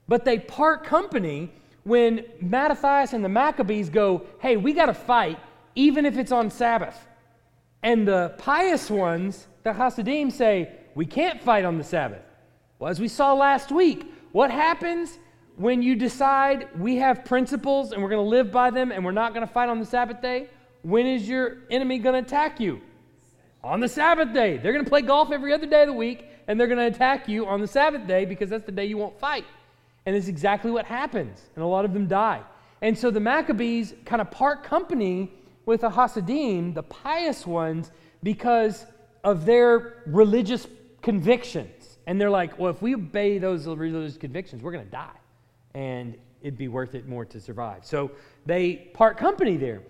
[0.08, 1.52] But they part company
[1.84, 5.38] when Mattathias and the Maccabees go, hey, we got to fight,
[5.76, 6.98] even if it's on Sabbath.
[7.84, 12.24] And the pious ones, the Hasidim, say, we can't fight on the Sabbath.
[12.80, 15.20] Well, as we saw last week, what happens
[15.56, 19.10] when you decide we have principles and we're going to live by them and we're
[19.10, 20.48] not going to fight on the Sabbath day,
[20.82, 22.80] when is your enemy going to attack you?
[23.64, 24.58] On the Sabbath day.
[24.58, 26.94] They're going to play golf every other day of the week and they're going to
[26.94, 29.44] attack you on the Sabbath day because that's the day you won't fight.
[30.04, 31.40] And it's exactly what happens.
[31.56, 32.42] And a lot of them die.
[32.82, 35.32] And so the Maccabees kind of part company
[35.64, 37.90] with the Hasidim, the pious ones,
[38.22, 38.84] because
[39.24, 40.68] of their religious
[41.02, 41.98] convictions.
[42.06, 45.16] And they're like, well, if we obey those religious convictions, we're going to die
[45.76, 47.84] and it'd be worth it more to survive.
[47.84, 48.10] So
[48.46, 49.82] they part company there.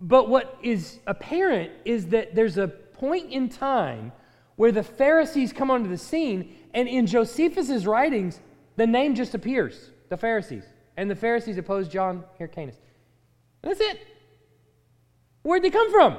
[0.00, 4.12] But what is apparent is that there's a point in time
[4.56, 8.40] where the Pharisees come onto the scene, and in Josephus's writings,
[8.76, 10.64] the name just appears the Pharisees.
[10.96, 12.76] And the Pharisees oppose John Hyrcanus.
[13.60, 13.98] That's it.
[15.42, 16.16] Where'd they come from?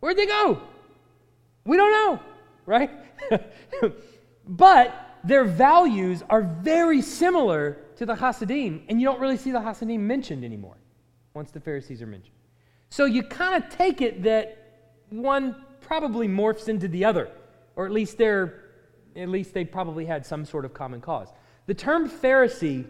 [0.00, 0.60] Where'd they go?
[1.64, 2.20] We don't know,
[2.66, 2.90] right?
[4.48, 9.60] but their values are very similar to the Hasidim, and you don't really see the
[9.60, 10.76] Hasidim mentioned anymore
[11.34, 12.34] once the Pharisees are mentioned.
[12.90, 14.58] So you kind of take it that
[15.10, 17.30] one probably morphs into the other,
[17.76, 18.60] or at least they're
[19.16, 21.28] at least they probably had some sort of common cause.
[21.66, 22.84] The term Pharisee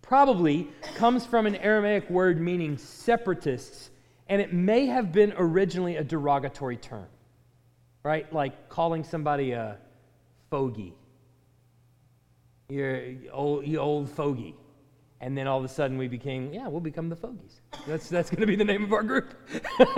[0.00, 3.90] probably comes from an Aramaic word meaning separatists,
[4.28, 7.06] and it may have been originally a derogatory term,
[8.02, 8.32] right?
[8.32, 9.78] Like calling somebody a
[10.50, 10.94] fogey.
[12.68, 14.54] You're old, you old fogey.
[15.20, 17.62] And then all of a sudden we became, yeah, we'll become the fogies.
[17.86, 19.34] That's, that's going to be the name of our group.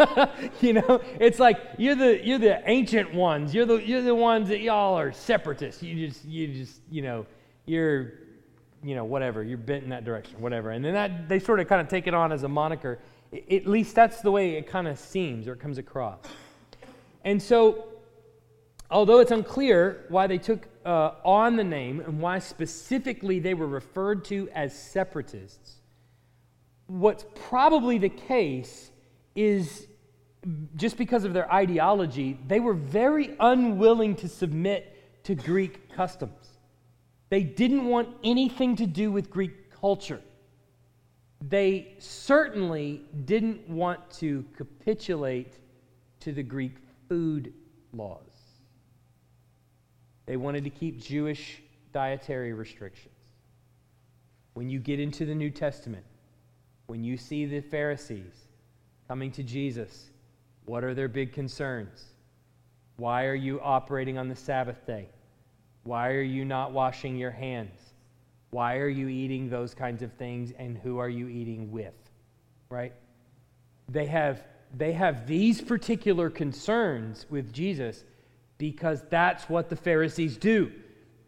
[0.60, 3.52] you know, it's like you're the, you're the ancient ones.
[3.52, 5.82] You're the, you're the ones that y'all are separatists.
[5.82, 7.26] You just, you just, you know,
[7.66, 8.12] you're
[8.82, 10.70] you know, whatever, you're bent in that direction, whatever.
[10.70, 12.98] And then that, they sort of kind of take it on as a moniker.
[13.32, 16.20] at least that's the way it kind of seems or it comes across.
[17.24, 17.88] And so,
[18.90, 23.66] although it's unclear why they took uh, on the name and why specifically they were
[23.66, 25.82] referred to as separatists,
[26.86, 28.90] what's probably the case
[29.34, 29.86] is
[30.76, 36.58] just because of their ideology, they were very unwilling to submit to Greek customs.
[37.28, 40.22] They didn't want anything to do with Greek culture.
[41.46, 45.52] They certainly didn't want to capitulate
[46.20, 46.76] to the Greek
[47.10, 47.52] food
[47.92, 48.27] laws.
[50.28, 51.62] They wanted to keep Jewish
[51.94, 53.14] dietary restrictions.
[54.52, 56.04] When you get into the New Testament,
[56.86, 58.34] when you see the Pharisees
[59.08, 60.10] coming to Jesus,
[60.66, 62.04] what are their big concerns?
[62.98, 65.08] Why are you operating on the Sabbath day?
[65.84, 67.80] Why are you not washing your hands?
[68.50, 71.94] Why are you eating those kinds of things and who are you eating with?
[72.68, 72.92] Right?
[73.88, 74.42] They have
[74.76, 78.04] they have these particular concerns with Jesus
[78.58, 80.70] because that's what the Pharisees do.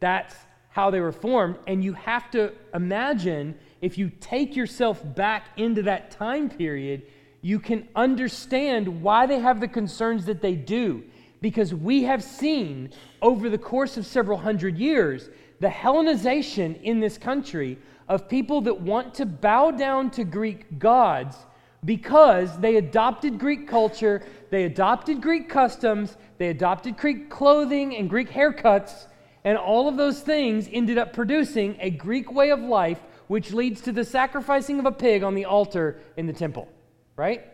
[0.00, 0.34] That's
[0.68, 5.82] how they were formed and you have to imagine if you take yourself back into
[5.82, 7.02] that time period,
[7.42, 11.02] you can understand why they have the concerns that they do
[11.40, 12.90] because we have seen
[13.22, 18.80] over the course of several hundred years the Hellenization in this country of people that
[18.80, 21.36] want to bow down to Greek gods
[21.84, 28.30] because they adopted Greek culture, they adopted Greek customs, they adopted Greek clothing and Greek
[28.30, 29.06] haircuts,
[29.44, 33.80] and all of those things ended up producing a Greek way of life which leads
[33.82, 36.68] to the sacrificing of a pig on the altar in the temple,
[37.16, 37.44] right?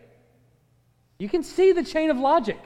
[1.19, 2.59] You can see the chain of logic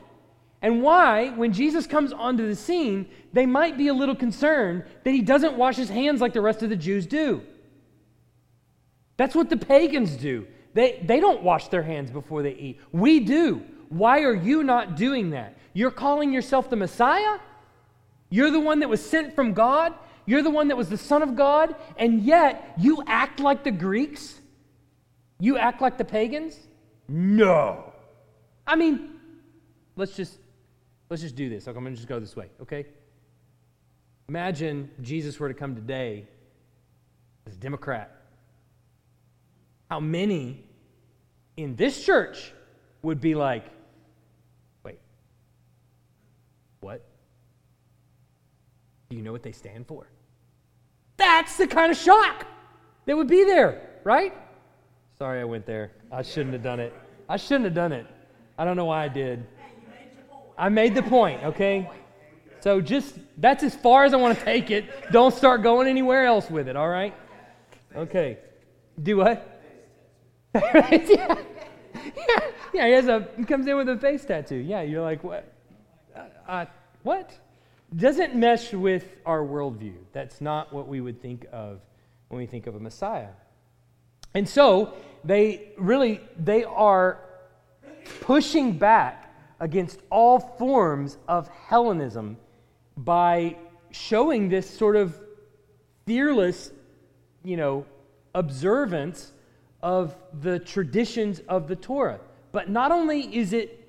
[0.62, 5.12] and why, when Jesus comes onto the scene, they might be a little concerned that
[5.12, 7.41] he doesn't wash his hands like the rest of the Jews do.
[9.17, 10.47] That's what the pagans do.
[10.73, 12.79] They, they don't wash their hands before they eat.
[12.91, 13.63] We do.
[13.89, 15.57] Why are you not doing that?
[15.73, 17.39] You're calling yourself the Messiah?
[18.29, 19.93] You're the one that was sent from God?
[20.25, 21.75] You're the one that was the Son of God?
[21.97, 24.39] And yet you act like the Greeks?
[25.39, 26.57] You act like the pagans?
[27.10, 27.91] No.
[28.65, 29.19] I mean,
[29.95, 30.38] let's just
[31.12, 31.67] Let's just do this.
[31.67, 32.86] I'm going to just go this way, okay?
[34.29, 36.25] Imagine Jesus were to come today
[37.45, 38.20] as a Democrat.
[39.91, 40.63] How many
[41.58, 42.54] in this church
[43.01, 43.65] would be like,
[44.86, 44.97] wait,
[46.80, 47.06] what?
[49.10, 50.08] Do you know what they stand for?
[51.17, 52.47] That's the kind of shock
[53.06, 54.34] that would be there, right?
[55.17, 55.91] Sorry I went there.
[56.10, 56.93] I shouldn't have done it.
[57.27, 58.08] I shouldn't have done it.
[58.58, 59.45] I don't know why I did.
[60.58, 61.89] I made the point, okay?
[62.62, 64.86] So just that's as far as I want to take it.
[65.12, 67.13] Don't start going anywhere else with it, all right?
[67.93, 68.38] Okay.
[69.04, 69.51] Do what?
[70.56, 70.90] yeah.
[70.92, 72.40] yeah.
[72.74, 74.56] yeah, he has a he comes in with a face tattoo.
[74.56, 75.52] Yeah, you're like, what?
[76.16, 76.66] Uh, uh,
[77.04, 77.38] what?
[77.96, 79.96] Doesn't mesh with our worldview.
[80.14, 81.82] That's not what we would think of
[82.30, 83.32] when we think of a Messiah.
[84.34, 87.20] And so they really they are
[88.22, 92.38] pushing back against all forms of Hellenism
[92.98, 93.56] by
[93.92, 95.18] showing this sort of
[96.06, 96.72] fearless,
[97.44, 97.86] you know,
[98.34, 99.32] observance
[99.84, 102.20] of the traditions of the Torah.
[102.52, 103.88] But not only is it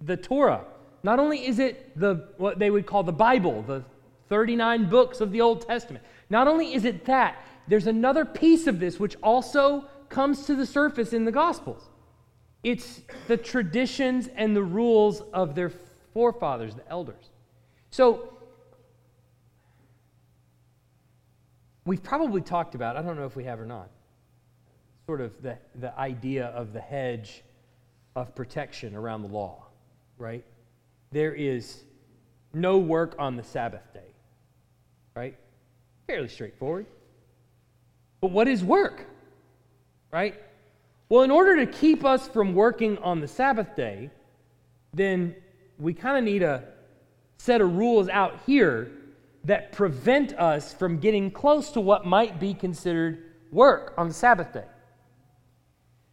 [0.00, 0.64] the Torah,
[1.02, 3.84] not only is it the what they would call the Bible, the
[4.28, 6.04] 39 books of the Old Testament.
[6.30, 7.36] Not only is it that,
[7.68, 11.88] there's another piece of this which also comes to the surface in the Gospels.
[12.62, 15.70] It's the traditions and the rules of their
[16.12, 17.30] forefathers, the elders.
[17.90, 18.32] So,
[21.84, 23.90] we've probably talked about, I don't know if we have or not,
[25.06, 27.44] sort of the, the idea of the hedge
[28.16, 29.64] of protection around the law,
[30.18, 30.44] right?
[31.12, 31.84] There is
[32.52, 34.14] no work on the Sabbath day,
[35.14, 35.36] right?
[36.08, 36.86] Fairly straightforward.
[38.20, 39.06] But what is work,
[40.10, 40.34] right?
[41.08, 44.10] Well, in order to keep us from working on the Sabbath day,
[44.92, 45.36] then
[45.78, 46.64] we kind of need a
[47.38, 48.90] set of rules out here
[49.44, 54.52] that prevent us from getting close to what might be considered work on the Sabbath
[54.52, 54.64] day.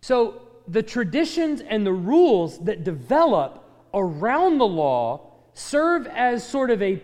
[0.03, 6.81] So the traditions and the rules that develop around the law serve as sort of
[6.81, 7.01] a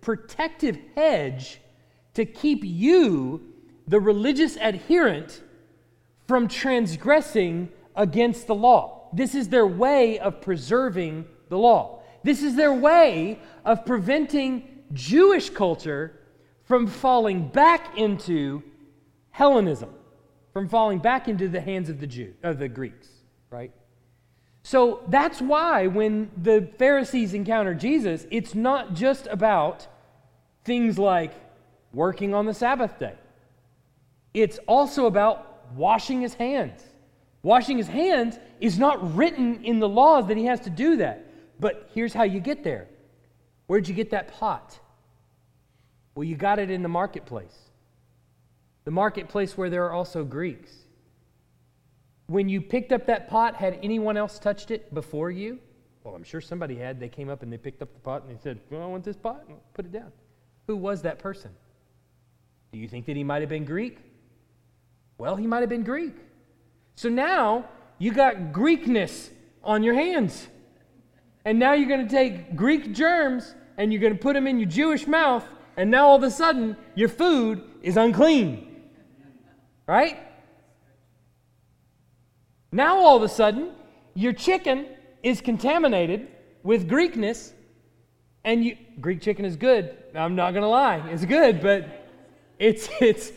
[0.00, 1.60] protective hedge
[2.14, 3.52] to keep you,
[3.86, 5.42] the religious adherent,
[6.26, 9.10] from transgressing against the law.
[9.12, 12.00] This is their way of preserving the law.
[12.22, 16.18] This is their way of preventing Jewish culture
[16.64, 18.62] from falling back into
[19.32, 19.90] Hellenism,
[20.58, 23.06] from falling back into the hands of the Jew, of the Greeks,
[23.48, 23.70] right?
[24.64, 29.86] So that's why when the Pharisees encounter Jesus, it's not just about
[30.64, 31.32] things like
[31.92, 33.14] working on the Sabbath day.
[34.34, 36.82] It's also about washing his hands.
[37.44, 41.24] Washing his hands is not written in the laws that he has to do that.
[41.60, 42.88] But here's how you get there.
[43.68, 44.76] Where'd you get that pot?
[46.16, 47.67] Well, you got it in the marketplace.
[48.88, 50.72] The marketplace where there are also Greeks.
[52.28, 55.58] When you picked up that pot, had anyone else touched it before you?
[56.02, 56.98] Well, I'm sure somebody had.
[56.98, 59.04] They came up and they picked up the pot and they said, well, I want
[59.04, 60.10] this pot, and put it down.
[60.68, 61.50] Who was that person?
[62.72, 63.98] Do you think that he might have been Greek?
[65.18, 66.14] Well, he might have been Greek.
[66.94, 67.68] So now
[67.98, 69.28] you got Greekness
[69.62, 70.48] on your hands.
[71.44, 74.58] And now you're going to take Greek germs and you're going to put them in
[74.58, 75.44] your Jewish mouth,
[75.76, 78.64] and now all of a sudden your food is unclean.
[79.88, 80.18] Right?
[82.70, 83.70] Now all of a sudden
[84.14, 84.86] your chicken
[85.22, 86.28] is contaminated
[86.62, 87.52] with Greekness,
[88.44, 89.96] and you, Greek chicken is good.
[90.14, 92.06] I'm not to lie, it's good, but
[92.58, 93.32] it's, it's,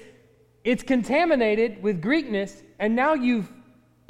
[0.65, 3.49] it's contaminated with Greekness, and now you've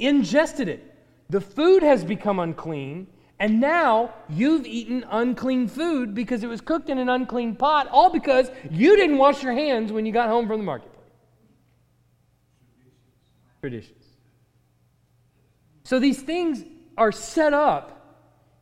[0.00, 0.82] ingested it.
[1.30, 3.06] The food has become unclean,
[3.38, 8.10] and now you've eaten unclean food because it was cooked in an unclean pot, all
[8.10, 10.91] because you didn't wash your hands when you got home from the marketplace.
[13.62, 14.04] Traditions.
[15.84, 16.64] So these things
[16.98, 18.18] are set up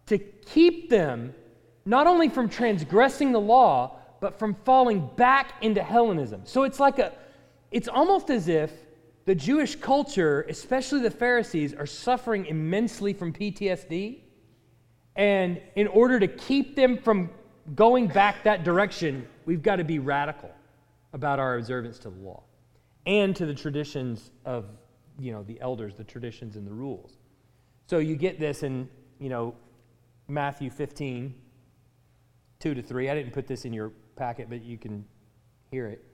[0.06, 1.34] to keep them
[1.86, 6.42] not only from transgressing the law, but from falling back into Hellenism.
[6.44, 7.14] So it's like a,
[7.70, 8.70] it's almost as if
[9.24, 14.18] the Jewish culture, especially the Pharisees, are suffering immensely from PTSD.
[15.16, 17.30] And in order to keep them from
[17.74, 20.50] going back that direction, we've got to be radical
[21.14, 22.42] about our observance to the law
[23.06, 24.66] and to the traditions of
[25.20, 27.18] you know the elders the traditions and the rules.
[27.86, 29.54] So you get this in you know
[30.28, 31.34] matthew 15
[32.60, 35.04] 2 to 3 i didn't put this in your packet but you can
[35.70, 36.04] hear it.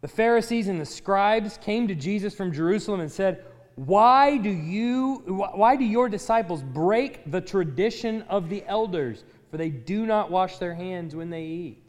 [0.00, 3.44] The Pharisees and the scribes came to Jesus from Jerusalem and said,
[3.76, 5.22] why do you
[5.54, 9.24] why do your disciples break the tradition of the elders?
[9.50, 11.82] For they do not wash their hands when they eat.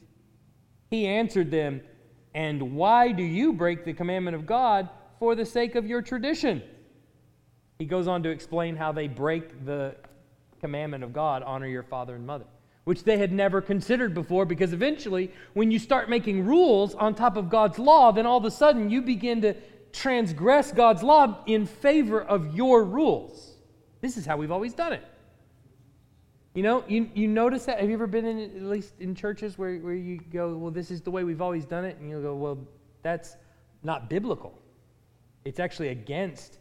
[0.89, 1.82] He answered them
[2.34, 4.89] and why do you break the commandment of god
[5.24, 6.61] for the sake of your tradition
[7.80, 9.95] he goes on to explain how they break the
[10.59, 12.43] commandment of god honor your father and mother
[12.84, 17.38] which they had never considered before because eventually, when you start making rules on top
[17.38, 19.55] of God's law, then all of a sudden you begin to
[19.93, 23.53] transgress God's law in favor of your rules.
[24.01, 25.03] This is how we've always done it.
[26.53, 27.80] You know, you, you notice that?
[27.80, 30.91] Have you ever been in, at least in churches where, where you go, well, this
[30.91, 31.97] is the way we've always done it?
[32.01, 32.59] And you'll go, well,
[33.01, 33.38] that's
[33.82, 34.59] not biblical.
[35.45, 36.57] It's actually against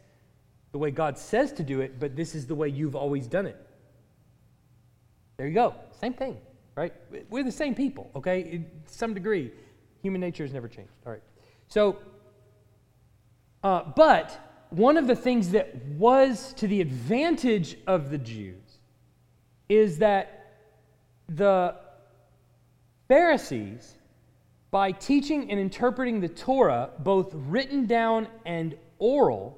[0.71, 3.45] the way God says to do it, but this is the way you've always done
[3.45, 3.57] it.
[5.37, 5.75] There you go.
[5.99, 6.37] Same thing,
[6.75, 6.93] right?
[7.29, 8.41] We're the same people, okay?
[8.41, 9.51] In some degree,
[10.01, 10.91] human nature has never changed.
[11.05, 11.21] All right.
[11.67, 11.97] So,
[13.63, 18.79] uh, but one of the things that was to the advantage of the Jews
[19.69, 20.55] is that
[21.29, 21.75] the
[23.07, 23.95] Pharisees,
[24.73, 29.55] by teaching and interpreting the Torah, both written down and oral,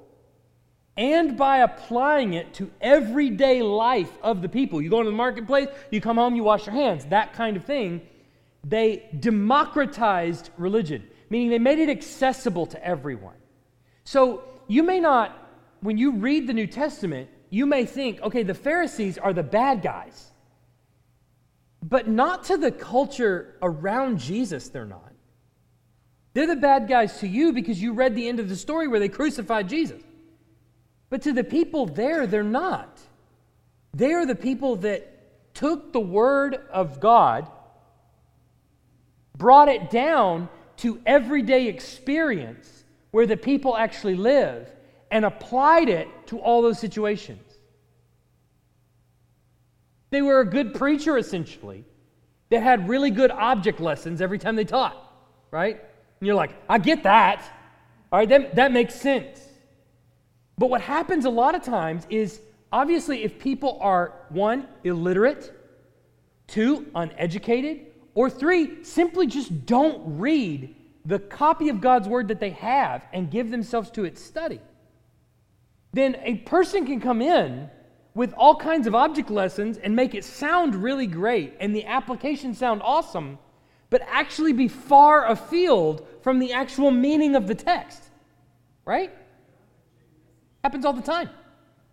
[0.97, 4.81] and by applying it to everyday life of the people.
[4.81, 7.63] You go into the marketplace, you come home, you wash your hands, that kind of
[7.63, 8.01] thing.
[8.65, 13.37] They democratized religion, meaning they made it accessible to everyone.
[14.03, 15.49] So you may not,
[15.79, 19.81] when you read the New Testament, you may think, okay, the Pharisees are the bad
[19.81, 20.33] guys.
[21.87, 25.13] But not to the culture around Jesus, they're not.
[26.33, 28.99] They're the bad guys to you because you read the end of the story where
[28.99, 30.01] they crucified Jesus.
[31.11, 32.99] But to the people there, they're not.
[33.93, 37.47] They are the people that took the word of God,
[39.37, 44.67] brought it down to everyday experience where the people actually live,
[45.11, 47.44] and applied it to all those situations.
[50.15, 51.83] They were a good preacher, essentially,
[52.49, 54.95] that had really good object lessons every time they taught,
[55.51, 55.75] right?
[55.75, 57.43] And you're like, I get that.
[58.13, 59.41] All right, that, that makes sense.
[60.57, 62.39] But what happens a lot of times is
[62.71, 65.53] obviously if people are one, illiterate,
[66.47, 72.51] two, uneducated, or three, simply just don't read the copy of God's word that they
[72.51, 74.61] have and give themselves to its study,
[75.91, 77.69] then a person can come in
[78.15, 82.55] with all kinds of object lessons and make it sound really great and the application
[82.55, 83.37] sound awesome,
[83.89, 88.01] but actually be far afield from the actual meaning of the text.
[88.85, 89.11] Right?
[90.63, 91.29] Happens all the time.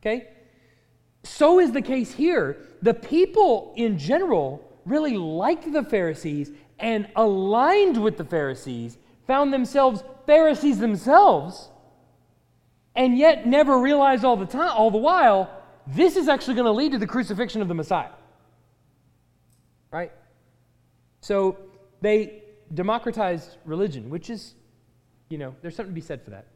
[0.00, 0.28] Okay?
[1.24, 2.56] So is the case here.
[2.82, 10.02] The people in general really liked the Pharisees and aligned with the Pharisees, found themselves
[10.26, 11.68] Pharisees themselves,
[12.94, 16.72] and yet never realized all the time, all the while, this is actually going to
[16.72, 18.10] lead to the crucifixion of the Messiah.
[19.90, 20.12] Right?
[21.20, 21.58] So
[22.00, 22.42] they
[22.74, 24.54] democratized religion, which is,
[25.28, 26.46] you know, there's something to be said for that.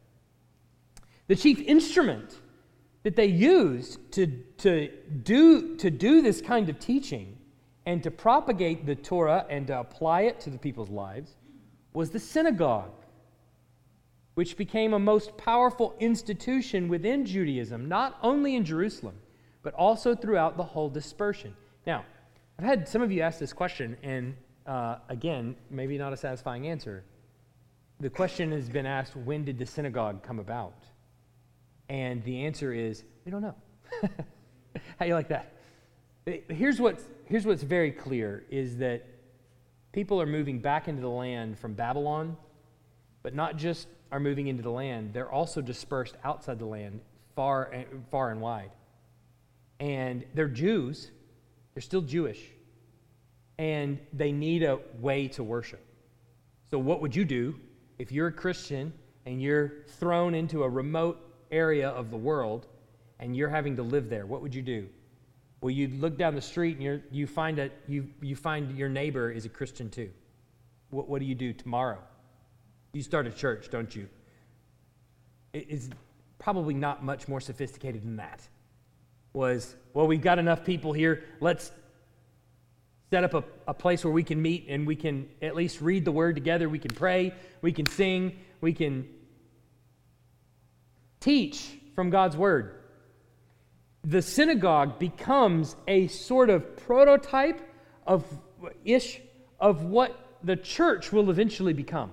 [1.29, 2.39] The chief instrument
[3.03, 4.27] that they used to,
[4.59, 4.91] to,
[5.23, 7.37] do, to do this kind of teaching
[7.85, 11.37] and to propagate the Torah and to apply it to the people's lives
[11.95, 12.91] was the synagogue,
[14.37, 19.15] which became a most powerful institution within Judaism, not only in Jerusalem,
[19.63, 21.57] but also throughout the whole dispersion.
[21.87, 22.05] Now,
[22.59, 26.69] I've had some of you ask this question, and uh, again, maybe not a satisfying
[26.69, 27.03] answer.
[28.01, 30.85] The question has been asked when did the synagogue come about?
[31.89, 33.55] And the answer is we don't know.
[34.03, 34.11] How
[35.01, 35.55] do you like that?
[36.51, 39.07] Here's what's, here's what's very clear is that
[39.93, 42.37] people are moving back into the land from Babylon,
[43.23, 47.01] but not just are moving into the land, they're also dispersed outside the land
[47.35, 48.71] far, and, far and wide.
[49.79, 51.11] And they're Jews,
[51.75, 52.41] they're still Jewish,
[53.59, 55.85] and they need a way to worship.
[56.71, 57.55] So, what would you do
[57.99, 58.93] if you're a Christian
[59.27, 61.19] and you're thrown into a remote
[61.51, 62.67] area of the world
[63.19, 64.89] and you're having to live there, what would you do?
[65.61, 69.31] Well, you look down the street and you find that you, you find your neighbor
[69.31, 70.11] is a Christian too.
[70.91, 71.99] What, what do you do tomorrow?
[72.97, 74.09] You start a church, don't you?
[75.53, 75.91] It's
[76.39, 78.41] probably not much more sophisticated than that.
[79.35, 81.23] Was, well, we've got enough people here.
[81.39, 81.71] Let's
[83.11, 86.07] set up a, a place where we can meet and we can at least read
[86.07, 86.71] the word together.
[86.71, 89.07] We can pray, we can sing, we can
[91.21, 92.81] teach from God's word.
[94.05, 97.61] The synagogue becomes a sort of prototype
[98.07, 98.25] of
[98.87, 99.21] ish
[99.61, 102.11] of what the church will eventually become.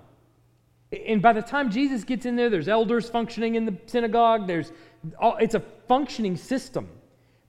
[1.08, 4.48] And by the time Jesus gets in there, there's elders functioning in the synagogue.
[4.48, 4.72] There's
[5.20, 6.89] all, it's a functioning system.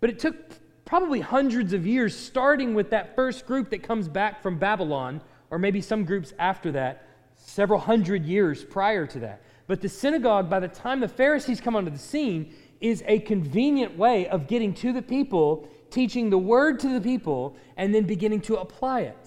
[0.00, 0.36] But it took
[0.84, 5.20] probably hundreds of years, starting with that first group that comes back from Babylon,
[5.50, 9.42] or maybe some groups after that, several hundred years prior to that.
[9.66, 13.96] But the synagogue, by the time the Pharisees come onto the scene, is a convenient
[13.96, 18.42] way of getting to the people, teaching the word to the people, and then beginning
[18.42, 19.23] to apply it.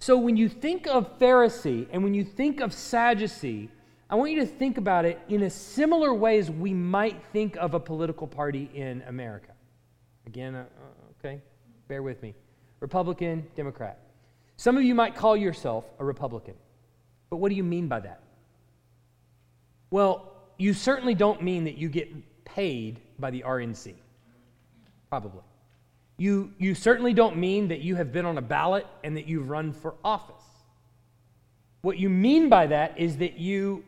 [0.00, 3.68] So when you think of Pharisee and when you think of Sadducee,
[4.08, 7.54] I want you to think about it in a similar way as we might think
[7.56, 9.52] of a political party in America.
[10.26, 11.42] Again, uh, uh okay,
[11.86, 12.34] bear with me.
[12.80, 14.00] Republican, Democrat.
[14.56, 16.54] Some of you might call yourself a Republican,
[17.28, 18.22] but what do you mean by that?
[19.90, 22.08] Well, you certainly don't mean that you get
[22.46, 23.94] paid by the RNC.
[25.10, 25.42] Probably.
[26.20, 29.48] You, you certainly don't mean that you have been on a ballot and that you've
[29.48, 30.44] run for office.
[31.80, 33.84] What you mean by that is that you,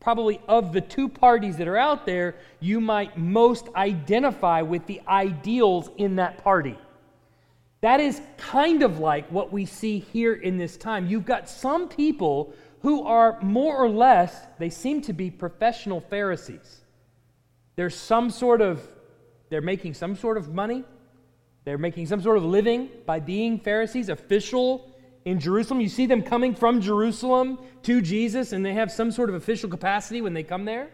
[0.00, 5.02] probably of the two parties that are out there, you might most identify with the
[5.06, 6.78] ideals in that party.
[7.82, 11.06] That is kind of like what we see here in this time.
[11.06, 16.80] You've got some people who are more or less, they seem to be professional Pharisees.
[17.76, 18.80] There's some sort of,
[19.50, 20.84] they're making some sort of money.
[21.64, 24.90] They're making some sort of living by being Pharisees, official
[25.24, 25.80] in Jerusalem.
[25.80, 29.70] You see them coming from Jerusalem to Jesus, and they have some sort of official
[29.70, 30.90] capacity when they come there.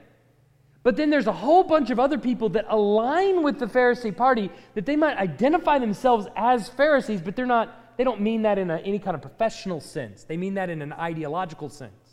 [0.82, 4.50] But then there's a whole bunch of other people that align with the Pharisee party
[4.74, 8.70] that they might identify themselves as Pharisees, but they're not they don't mean that in
[8.70, 10.24] a, any kind of professional sense.
[10.24, 12.09] They mean that in an ideological sense.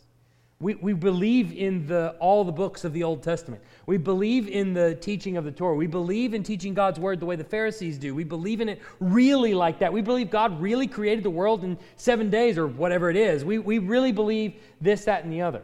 [0.60, 3.62] We, we believe in the, all the books of the Old Testament.
[3.86, 5.76] We believe in the teaching of the Torah.
[5.76, 8.16] We believe in teaching God's word the way the Pharisees do.
[8.16, 9.94] We believe in it really like that.
[9.94, 13.46] We believe God really created the world in seven days or whatever it is.
[13.46, 15.62] We, we really believe this, that, and the other.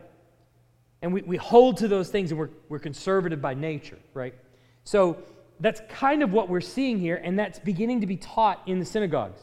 [1.01, 4.35] And we, we hold to those things and we're, we're conservative by nature, right?
[4.83, 5.17] So
[5.59, 8.85] that's kind of what we're seeing here, and that's beginning to be taught in the
[8.85, 9.41] synagogues.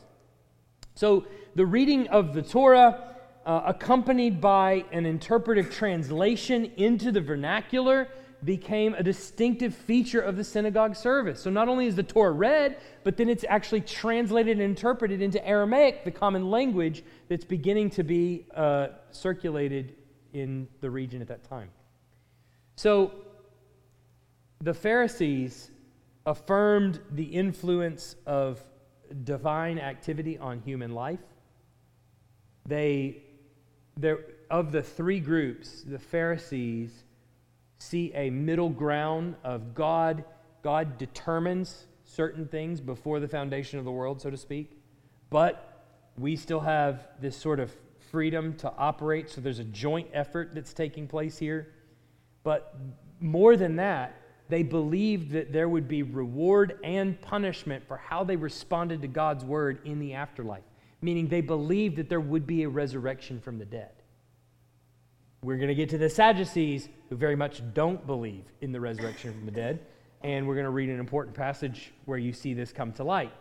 [0.95, 3.17] So the reading of the Torah,
[3.47, 8.09] uh, accompanied by an interpretive translation into the vernacular,
[8.45, 11.41] became a distinctive feature of the synagogue service.
[11.41, 15.47] So not only is the Torah read, but then it's actually translated and interpreted into
[15.47, 19.95] Aramaic, the common language that's beginning to be uh, circulated
[20.33, 21.71] in the region at that time.
[22.77, 23.13] So
[24.63, 25.71] the Pharisees
[26.25, 28.63] affirmed the influence of
[29.25, 31.21] divine activity on human life.
[32.67, 33.23] They,
[34.51, 37.05] of the three groups, the Pharisees
[37.79, 40.25] see a middle ground of God.
[40.63, 44.79] God determines certain things before the foundation of the world, so to speak.
[45.31, 45.85] But
[46.19, 47.73] we still have this sort of
[48.11, 51.73] freedom to operate, so there's a joint effort that's taking place here.
[52.43, 52.75] But
[53.21, 54.17] more than that,
[54.49, 59.45] they believed that there would be reward and punishment for how they responded to God's
[59.45, 60.65] word in the afterlife,
[61.01, 63.91] meaning they believed that there would be a resurrection from the dead.
[65.43, 69.33] We're going to get to the Sadducees, who very much don't believe in the resurrection
[69.33, 69.81] from the dead,
[70.23, 73.33] and we're going to read an important passage where you see this come to light.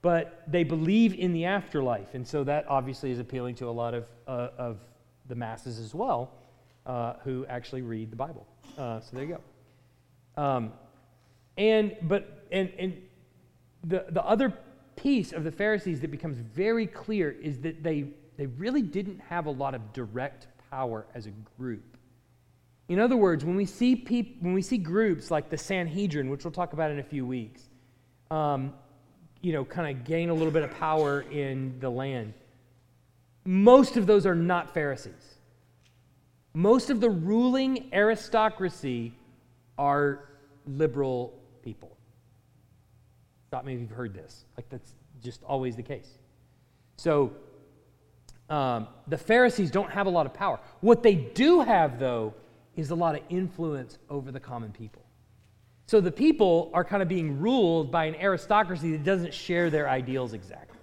[0.00, 3.94] But they believe in the afterlife, and so that obviously is appealing to a lot
[3.94, 4.78] of, uh, of
[5.28, 6.32] the masses as well,
[6.86, 8.46] uh, who actually read the Bible.
[8.76, 9.38] Uh, so there you
[10.36, 10.42] go.
[10.42, 10.72] Um,
[11.56, 13.02] and but and and
[13.84, 14.52] the the other
[14.96, 19.46] piece of the Pharisees that becomes very clear is that they they really didn't have
[19.46, 21.96] a lot of direct power as a group.
[22.88, 26.44] In other words, when we see peop- when we see groups like the Sanhedrin, which
[26.44, 27.62] we'll talk about in a few weeks,
[28.30, 28.74] um,
[29.40, 32.34] you know, kind of gain a little bit of power in the land.
[33.44, 35.34] Most of those are not Pharisees.
[36.52, 39.12] Most of the ruling aristocracy
[39.76, 40.28] are
[40.66, 41.93] liberal people.
[43.62, 44.46] Me if you've heard this.
[44.56, 46.18] Like that's just always the case.
[46.96, 47.32] So
[48.48, 50.60] um, the Pharisees don't have a lot of power.
[50.80, 52.34] What they do have, though,
[52.76, 55.02] is a lot of influence over the common people.
[55.86, 59.88] So the people are kind of being ruled by an aristocracy that doesn't share their
[59.88, 60.78] ideals exactly.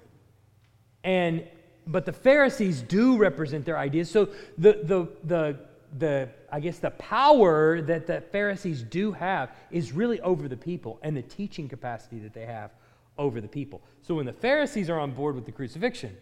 [1.03, 1.47] And
[1.87, 4.09] but the Pharisees do represent their ideas.
[4.09, 5.59] So the the the
[5.97, 10.99] the I guess the power that the Pharisees do have is really over the people
[11.01, 12.71] and the teaching capacity that they have
[13.17, 13.81] over the people.
[14.01, 16.15] So when the Pharisees are on board with the crucifixion,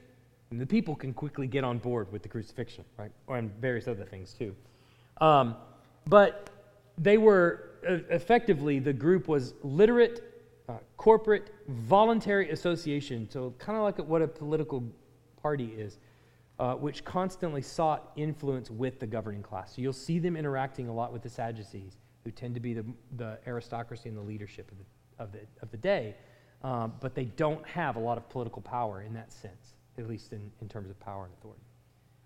[0.51, 3.11] the people can quickly get on board with the crucifixion, right?
[3.27, 4.55] Or and various other things too.
[5.21, 5.55] Um,
[6.07, 6.49] but
[6.97, 10.23] they were uh, effectively, the group was literate,
[10.67, 13.29] uh, corporate, voluntary association.
[13.29, 14.83] So, kind of like what a political
[15.41, 15.97] party is,
[16.59, 19.75] uh, which constantly sought influence with the governing class.
[19.75, 22.85] So, you'll see them interacting a lot with the Sadducees, who tend to be the,
[23.17, 26.15] the aristocracy and the leadership of the, of the, of the day.
[26.61, 30.33] Um, but they don't have a lot of political power in that sense at least
[30.33, 31.61] in, in terms of power and authority.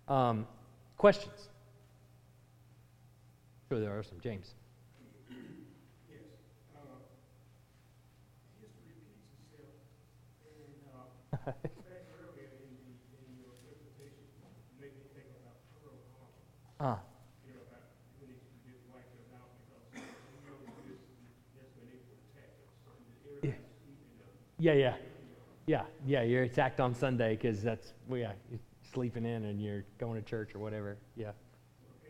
[0.08, 0.46] Um,
[0.96, 1.48] questions?
[3.68, 4.20] Sure, there are some.
[4.20, 4.54] James.
[16.80, 16.92] Ah.
[16.92, 17.10] up.
[24.58, 24.94] Yeah, yeah.
[25.66, 28.60] Yeah, yeah, you're attacked on Sunday because that's, well, yeah, you're
[28.92, 30.96] sleeping in and you're going to church or whatever.
[31.16, 31.32] Yeah.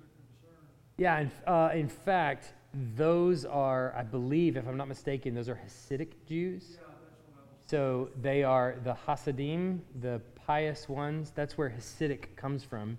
[0.00, 0.68] are concerned?
[0.98, 2.52] Yeah, in, uh, in fact,
[2.96, 6.64] those are, I believe, if I'm not mistaken, those are Hasidic Jews.
[6.72, 11.32] Yeah, that's what I was So they are the Hasidim, the pious ones.
[11.34, 12.98] That's where Hasidic comes from.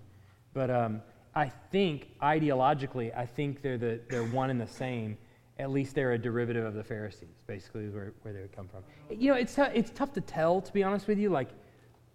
[0.54, 1.02] But um,
[1.34, 5.18] I think ideologically, I think they're the they're one and the same.
[5.58, 7.42] At least they're a derivative of the Pharisees.
[7.46, 8.82] Basically, where, where they would come from.
[9.10, 11.30] You know, it's tou- it's tough to tell, to be honest with you.
[11.30, 11.48] Like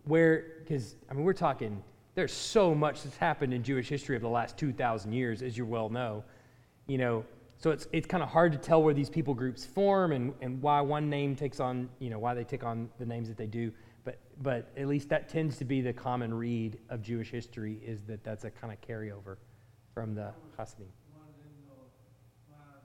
[0.06, 1.82] where, because I mean, we're talking
[2.16, 5.66] There's so much that's happened in Jewish history over the last 2,000 years, as you
[5.66, 6.24] well know.
[6.88, 7.26] You know,
[7.58, 10.62] so it's, it's kind of hard to tell where these people groups form and, and
[10.62, 13.46] why one name takes on, you know, why they take on the names that they
[13.48, 13.72] do.
[14.04, 18.02] But, but at least that tends to be the common read of Jewish history is
[18.08, 19.38] that that's a kind of carryover
[19.94, 20.88] from the Hasidim.
[21.14, 21.78] one in, uh,
[22.50, 22.82] my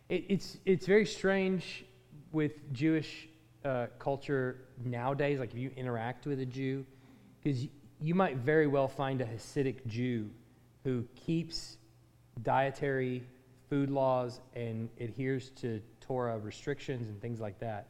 [0.09, 1.85] it, it's it's very strange
[2.33, 3.29] with Jewish
[3.65, 5.39] uh, culture nowadays.
[5.39, 6.85] Like if you interact with a Jew,
[7.43, 7.67] because
[8.01, 10.31] you might very well find a Hasidic Jew
[10.83, 11.79] who keeps
[12.43, 13.23] dietary
[13.71, 17.89] food laws and adheres to Torah restrictions and things like that,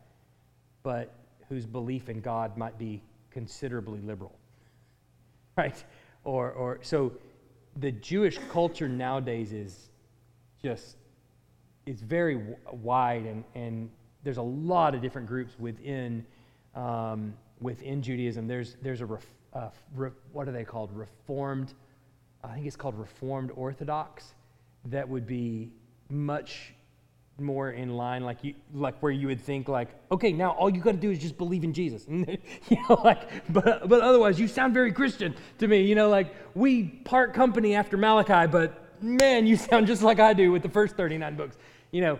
[0.83, 1.12] but
[1.49, 4.39] whose belief in God might be considerably liberal,
[5.57, 5.83] right?
[6.25, 7.12] Or or so
[7.77, 9.91] the Jewish culture nowadays is
[10.62, 10.97] just
[11.87, 13.91] it's very w- wide and, and
[14.23, 16.25] there's a lot of different groups within
[16.75, 18.47] um, within Judaism.
[18.47, 20.91] There's there's a ref, uh, re, what are they called?
[20.97, 21.75] Reformed,
[22.43, 24.35] I think it's called Reformed Orthodox,
[24.87, 25.71] that would be
[26.11, 26.75] much
[27.39, 30.80] more in line like you like where you would think like okay now all you
[30.80, 32.07] got to do is just believe in jesus.
[32.09, 35.82] You know like but but otherwise you sound very christian to me.
[35.82, 40.32] You know like we part company after malachi but man you sound just like i
[40.32, 41.59] do with the first 39 books.
[41.91, 42.18] You know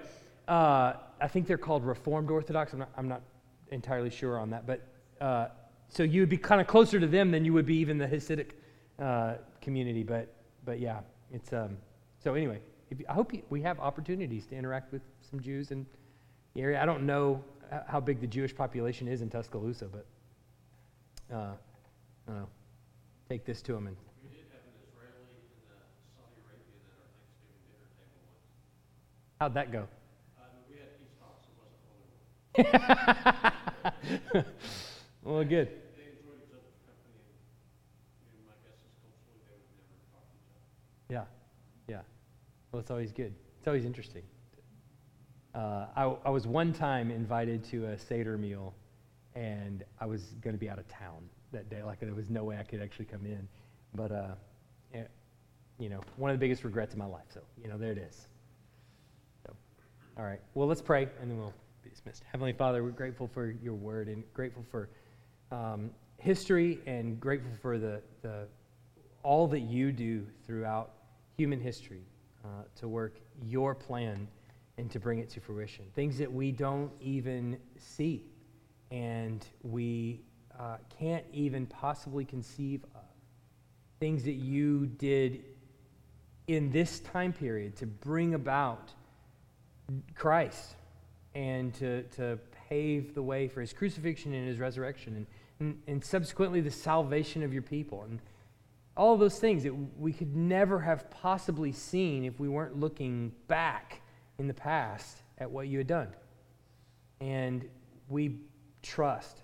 [0.49, 2.73] uh, i think they're called reformed orthodox.
[2.73, 3.23] I'm not, I'm not
[3.71, 4.83] entirely sure on that but
[5.21, 5.47] uh,
[5.89, 8.07] so you would be kind of closer to them than you would be even the
[8.07, 8.51] hasidic
[8.99, 10.35] uh, community but
[10.65, 11.01] but yeah
[11.33, 11.77] it's um
[12.23, 12.59] so anyway
[12.95, 15.85] if you, I hope you, we have opportunities to interact with some Jews in
[16.55, 16.81] the area.
[16.81, 17.43] I don't know
[17.89, 20.07] how big the Jewish population is in Tuscaloosa, but
[21.35, 21.57] uh, I
[22.29, 22.47] don't know.
[23.29, 23.97] Take this to them and.
[24.23, 25.43] We did have an Israeli and
[26.15, 28.47] Saudi Arabia at our Thanksgiving dinner table once.
[29.41, 29.89] How'd that go?
[30.39, 31.83] Uh, we had peace talks, it wasn't.
[35.25, 35.69] Well, good.
[35.97, 37.33] They enjoyed each other's company, and,
[38.29, 40.69] and my guess is culturally they would never talk to each other.
[41.09, 41.25] Yeah,
[41.89, 42.05] yeah.
[42.75, 43.33] Well, it's always good.
[43.61, 44.25] It's always interesting.
[45.55, 48.75] Uh, I, I was one time invited to a Seder meal,
[49.37, 51.23] and I was going to be out of town
[51.53, 51.85] that day.
[51.85, 53.47] Like, there was no way I could actually come in.
[53.95, 54.35] But, uh,
[54.93, 55.05] eh,
[55.79, 57.27] you know, one of the biggest regrets of my life.
[57.33, 58.27] So, you know, there it is.
[59.47, 59.55] So,
[60.19, 60.41] all right.
[60.55, 61.55] Well, let's pray, and then we'll
[61.85, 62.25] be dismissed.
[62.33, 64.89] Heavenly Father, we're grateful for your word and grateful for
[65.53, 68.49] um, history and grateful for the, the
[69.23, 70.91] all that you do throughout
[71.37, 72.03] human history
[72.45, 74.29] uh, to work your plan
[74.77, 75.87] and to bring it to fruition.
[75.95, 78.27] Things that we don't even see
[78.91, 80.21] and we
[80.59, 83.03] uh, can't even possibly conceive of.
[83.99, 85.45] Things that you did
[86.47, 88.93] in this time period to bring about
[90.15, 90.77] Christ
[91.35, 92.39] and to, to
[92.69, 95.27] pave the way for his crucifixion and his resurrection and,
[95.61, 98.03] and, and subsequently the salvation of your people.
[98.03, 98.21] And
[98.97, 103.33] all of those things that we could never have possibly seen if we weren't looking
[103.49, 104.01] back
[104.39, 106.09] in the past at what you had done.
[107.21, 107.69] And
[108.09, 108.37] we
[108.83, 109.41] trust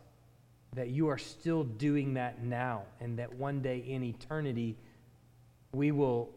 [0.74, 4.76] that you are still doing that now, and that one day in eternity,
[5.72, 6.30] we will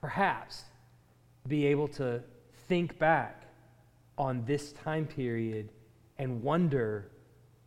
[0.00, 0.64] perhaps
[1.48, 2.22] be able to
[2.68, 3.44] think back
[4.18, 5.70] on this time period
[6.18, 7.08] and wonder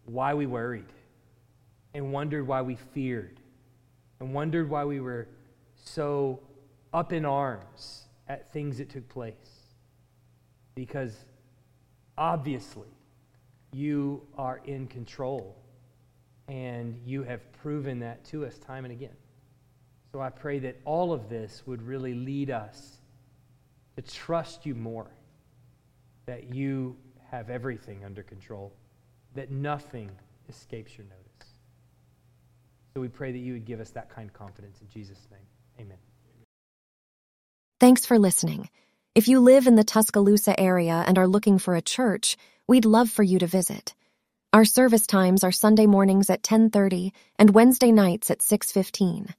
[0.05, 0.85] why we worried,
[1.95, 3.39] and wondered why we feared,
[4.19, 5.27] and wondered why we were
[5.75, 6.39] so
[6.93, 9.33] up in arms at things that took place.
[10.73, 11.25] Because
[12.17, 12.87] obviously,
[13.71, 15.55] you are in control,
[16.47, 19.15] and you have proven that to us time and again.
[20.11, 22.99] So I pray that all of this would really lead us
[23.97, 25.11] to trust you more,
[26.25, 26.95] that you
[27.31, 28.71] have everything under control,
[29.33, 30.09] that nothing
[30.47, 31.24] escapes your notice.
[32.95, 35.41] So we pray that you would give us that kind of confidence in Jesus' name.
[35.81, 35.97] Amen.
[37.77, 38.69] Thanks for listening.
[39.15, 42.37] If you live in the Tuscaloosa area and are looking for a church,
[42.67, 43.93] we'd love for you to visit.
[44.53, 49.35] Our service times are Sunday mornings at 10:30 and Wednesday nights at 6:15.